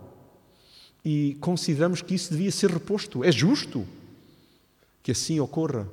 e 1.04 1.36
consideramos 1.40 2.02
que 2.02 2.14
isso 2.14 2.30
devia 2.30 2.52
ser 2.52 2.70
reposto. 2.70 3.24
É 3.24 3.32
justo 3.32 3.86
que 5.02 5.10
assim 5.10 5.40
ocorra. 5.40 5.88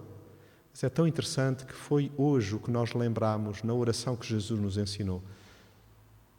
Mas 0.72 0.84
é 0.84 0.90
tão 0.90 1.08
interessante 1.08 1.66
que 1.66 1.74
foi 1.74 2.12
hoje 2.16 2.54
o 2.56 2.60
que 2.60 2.70
nós 2.70 2.94
lembramos 2.94 3.64
na 3.64 3.74
oração 3.74 4.16
que 4.16 4.28
Jesus 4.28 4.60
nos 4.60 4.78
ensinou. 4.78 5.24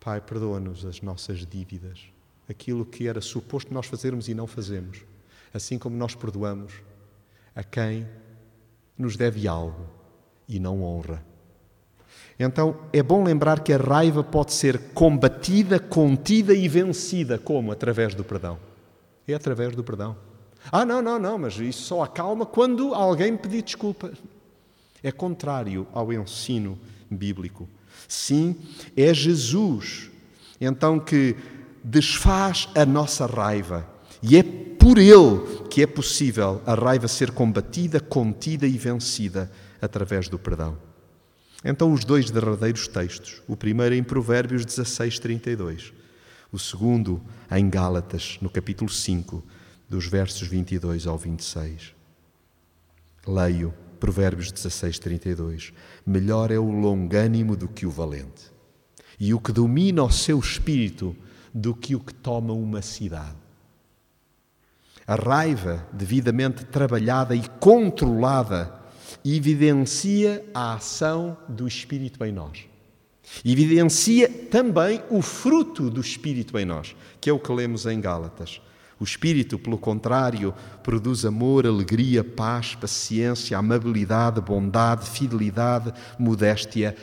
Pai, 0.08 0.22
perdoa-nos 0.22 0.86
as 0.86 1.02
nossas 1.02 1.44
dívidas, 1.44 2.00
aquilo 2.48 2.86
que 2.86 3.06
era 3.06 3.20
suposto 3.20 3.74
nós 3.74 3.84
fazermos 3.84 4.26
e 4.26 4.32
não 4.32 4.46
fazemos, 4.46 5.02
assim 5.52 5.78
como 5.78 5.98
nós 5.98 6.14
perdoamos 6.14 6.72
a 7.54 7.62
quem 7.62 8.08
nos 8.96 9.18
deve 9.18 9.46
algo 9.46 9.86
e 10.48 10.58
não 10.58 10.82
honra. 10.82 11.22
Então 12.38 12.80
é 12.90 13.02
bom 13.02 13.22
lembrar 13.22 13.60
que 13.60 13.70
a 13.70 13.76
raiva 13.76 14.24
pode 14.24 14.54
ser 14.54 14.78
combatida, 14.94 15.78
contida 15.78 16.54
e 16.54 16.66
vencida. 16.68 17.38
Como? 17.38 17.70
Através 17.70 18.14
do 18.14 18.24
perdão. 18.24 18.58
É 19.26 19.34
através 19.34 19.76
do 19.76 19.84
perdão. 19.84 20.16
Ah, 20.72 20.86
não, 20.86 21.02
não, 21.02 21.18
não, 21.18 21.36
mas 21.36 21.58
isso 21.58 21.82
só 21.82 22.02
acalma 22.02 22.46
quando 22.46 22.94
alguém 22.94 23.36
pedir 23.36 23.60
desculpa. 23.60 24.10
É 25.02 25.12
contrário 25.12 25.86
ao 25.92 26.10
ensino 26.14 26.78
bíblico. 27.10 27.68
Sim, 28.06 28.56
é 28.96 29.12
Jesus, 29.12 30.10
então, 30.60 30.98
que 30.98 31.36
desfaz 31.82 32.68
a 32.74 32.84
nossa 32.84 33.26
raiva. 33.26 33.88
E 34.22 34.36
é 34.36 34.42
por 34.42 34.98
Ele 34.98 35.66
que 35.70 35.82
é 35.82 35.86
possível 35.86 36.62
a 36.66 36.74
raiva 36.74 37.08
ser 37.08 37.30
combatida, 37.30 38.00
contida 38.00 38.66
e 38.66 38.76
vencida 38.76 39.50
através 39.80 40.28
do 40.28 40.38
perdão. 40.38 40.76
Então, 41.64 41.92
os 41.92 42.04
dois 42.04 42.30
derradeiros 42.30 42.86
textos, 42.86 43.42
o 43.48 43.56
primeiro 43.56 43.94
em 43.94 44.02
Provérbios 44.02 44.64
16, 44.64 45.18
32, 45.18 45.92
o 46.52 46.58
segundo 46.58 47.20
em 47.50 47.68
Gálatas, 47.68 48.38
no 48.40 48.48
capítulo 48.48 48.90
5, 48.90 49.42
dos 49.88 50.06
versos 50.06 50.46
22 50.46 51.06
ao 51.06 51.18
26. 51.18 51.94
Leio. 53.26 53.74
Provérbios 53.98 54.52
16, 54.52 54.98
32. 54.98 55.72
Melhor 56.06 56.50
é 56.50 56.58
o 56.58 56.70
longânimo 56.70 57.56
do 57.56 57.68
que 57.68 57.86
o 57.86 57.90
valente, 57.90 58.52
e 59.18 59.34
o 59.34 59.40
que 59.40 59.52
domina 59.52 60.02
o 60.02 60.10
seu 60.10 60.38
espírito 60.38 61.16
do 61.52 61.74
que 61.74 61.94
o 61.94 62.00
que 62.00 62.14
toma 62.14 62.52
uma 62.52 62.82
cidade. 62.82 63.36
A 65.06 65.14
raiva, 65.14 65.86
devidamente 65.92 66.64
trabalhada 66.66 67.34
e 67.34 67.42
controlada, 67.58 68.78
evidencia 69.24 70.44
a 70.54 70.74
ação 70.74 71.36
do 71.48 71.66
Espírito 71.66 72.22
em 72.24 72.32
nós. 72.32 72.66
Evidencia 73.44 74.28
também 74.28 75.02
o 75.10 75.22
fruto 75.22 75.90
do 75.90 76.00
Espírito 76.00 76.58
em 76.58 76.64
nós, 76.64 76.94
que 77.20 77.30
é 77.30 77.32
o 77.32 77.38
que 77.38 77.52
lemos 77.52 77.86
em 77.86 78.00
Gálatas. 78.00 78.60
O 79.00 79.04
Espírito, 79.04 79.58
pelo 79.58 79.78
contrário, 79.78 80.52
produz 80.82 81.24
amor, 81.24 81.66
alegria, 81.66 82.24
paz, 82.24 82.74
paciência, 82.74 83.56
amabilidade, 83.56 84.40
bondade, 84.40 85.08
fidelidade, 85.08 85.92
modéstia, 86.18 86.96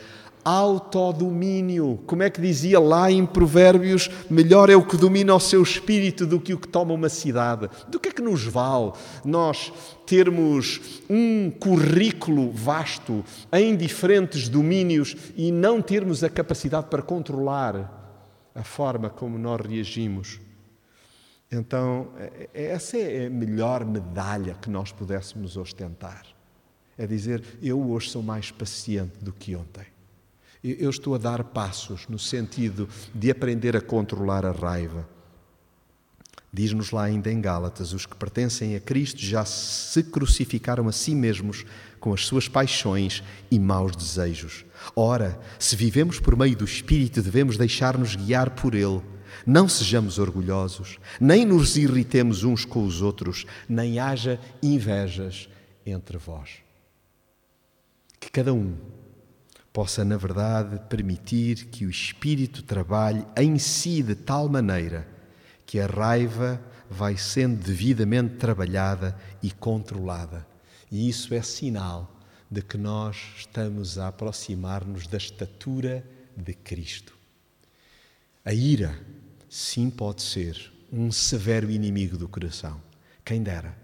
autodomínio. 0.46 1.98
Como 2.06 2.22
é 2.22 2.30
que 2.30 2.40
dizia 2.40 2.78
lá 2.78 3.10
em 3.10 3.26
Provérbios? 3.26 4.08
Melhor 4.30 4.70
é 4.70 4.76
o 4.76 4.86
que 4.86 4.96
domina 4.96 5.34
o 5.34 5.40
seu 5.40 5.60
espírito 5.60 6.24
do 6.24 6.38
que 6.38 6.54
o 6.54 6.58
que 6.58 6.68
toma 6.68 6.94
uma 6.94 7.08
cidade. 7.08 7.68
Do 7.88 7.98
que 7.98 8.10
é 8.10 8.12
que 8.12 8.22
nos 8.22 8.44
vale 8.44 8.92
nós 9.24 9.72
termos 10.06 11.02
um 11.10 11.50
currículo 11.50 12.52
vasto 12.52 13.24
em 13.52 13.74
diferentes 13.74 14.48
domínios 14.48 15.16
e 15.36 15.50
não 15.50 15.82
termos 15.82 16.22
a 16.22 16.28
capacidade 16.28 16.86
para 16.88 17.02
controlar 17.02 18.50
a 18.54 18.62
forma 18.62 19.10
como 19.10 19.36
nós 19.36 19.60
reagimos? 19.66 20.45
Então, 21.50 22.08
é, 22.18 22.48
é, 22.52 22.64
essa 22.66 22.96
é 22.96 23.26
a 23.26 23.30
melhor 23.30 23.84
medalha 23.84 24.54
que 24.54 24.68
nós 24.68 24.92
pudéssemos 24.92 25.56
ostentar. 25.56 26.26
É 26.98 27.06
dizer, 27.06 27.42
eu 27.62 27.80
hoje 27.90 28.10
sou 28.10 28.22
mais 28.22 28.50
paciente 28.50 29.18
do 29.22 29.32
que 29.32 29.54
ontem. 29.54 29.86
Eu 30.64 30.90
estou 30.90 31.14
a 31.14 31.18
dar 31.18 31.44
passos 31.44 32.08
no 32.08 32.18
sentido 32.18 32.88
de 33.14 33.30
aprender 33.30 33.76
a 33.76 33.80
controlar 33.80 34.44
a 34.44 34.50
raiva. 34.50 35.08
Diz-nos 36.52 36.90
lá 36.90 37.04
ainda 37.04 37.30
em 37.30 37.40
Gálatas: 37.40 37.92
os 37.92 38.06
que 38.06 38.16
pertencem 38.16 38.74
a 38.74 38.80
Cristo 38.80 39.20
já 39.20 39.44
se 39.44 40.02
crucificaram 40.02 40.88
a 40.88 40.92
si 40.92 41.14
mesmos 41.14 41.64
com 42.00 42.12
as 42.14 42.24
suas 42.24 42.48
paixões 42.48 43.22
e 43.50 43.58
maus 43.58 43.94
desejos. 43.94 44.64
Ora, 44.96 45.38
se 45.58 45.76
vivemos 45.76 46.18
por 46.18 46.36
meio 46.36 46.56
do 46.56 46.64
Espírito, 46.64 47.22
devemos 47.22 47.56
deixar-nos 47.58 48.16
guiar 48.16 48.50
por 48.50 48.74
Ele. 48.74 49.02
Não 49.44 49.68
sejamos 49.68 50.18
orgulhosos, 50.18 50.98
nem 51.20 51.44
nos 51.44 51.76
irritemos 51.76 52.44
uns 52.44 52.64
com 52.64 52.84
os 52.84 53.02
outros, 53.02 53.44
nem 53.68 53.98
haja 53.98 54.40
invejas 54.62 55.48
entre 55.84 56.16
vós. 56.16 56.58
Que 58.18 58.30
cada 58.30 58.54
um 58.54 58.76
possa, 59.72 60.04
na 60.04 60.16
verdade, 60.16 60.80
permitir 60.88 61.66
que 61.66 61.84
o 61.84 61.90
Espírito 61.90 62.62
trabalhe 62.62 63.26
em 63.36 63.58
si 63.58 64.02
de 64.02 64.14
tal 64.14 64.48
maneira 64.48 65.06
que 65.66 65.78
a 65.78 65.86
raiva 65.86 66.60
vai 66.88 67.16
sendo 67.16 67.62
devidamente 67.62 68.36
trabalhada 68.36 69.18
e 69.42 69.50
controlada. 69.50 70.46
E 70.90 71.08
isso 71.08 71.34
é 71.34 71.42
sinal 71.42 72.16
de 72.50 72.62
que 72.62 72.78
nós 72.78 73.16
estamos 73.36 73.98
a 73.98 74.08
aproximar-nos 74.08 75.06
da 75.06 75.18
estatura 75.18 76.04
de 76.36 76.54
Cristo. 76.54 77.16
A 78.44 78.54
ira, 78.54 78.98
sim, 79.48 79.90
pode 79.90 80.22
ser 80.22 80.72
um 80.92 81.10
severo 81.10 81.70
inimigo 81.70 82.16
do 82.16 82.28
coração. 82.28 82.80
Quem 83.24 83.42
dera 83.42 83.76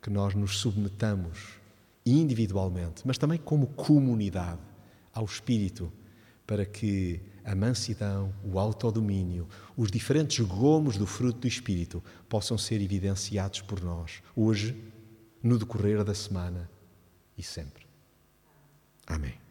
que 0.00 0.10
nós 0.10 0.34
nos 0.34 0.58
submetamos 0.58 1.60
individualmente, 2.04 3.02
mas 3.04 3.18
também 3.18 3.38
como 3.38 3.66
comunidade 3.68 4.60
ao 5.12 5.24
Espírito 5.24 5.92
para 6.46 6.64
que 6.64 7.20
a 7.44 7.54
mansidão, 7.54 8.34
o 8.44 8.58
autodomínio, 8.58 9.48
os 9.76 9.90
diferentes 9.90 10.44
gomos 10.44 10.96
do 10.96 11.06
fruto 11.06 11.40
do 11.40 11.48
Espírito 11.48 12.02
possam 12.28 12.58
ser 12.58 12.80
evidenciados 12.80 13.60
por 13.62 13.80
nós, 13.82 14.22
hoje, 14.34 14.76
no 15.42 15.58
decorrer 15.58 16.02
da 16.04 16.14
semana 16.14 16.70
e 17.36 17.42
sempre. 17.42 17.86
Amém. 19.06 19.49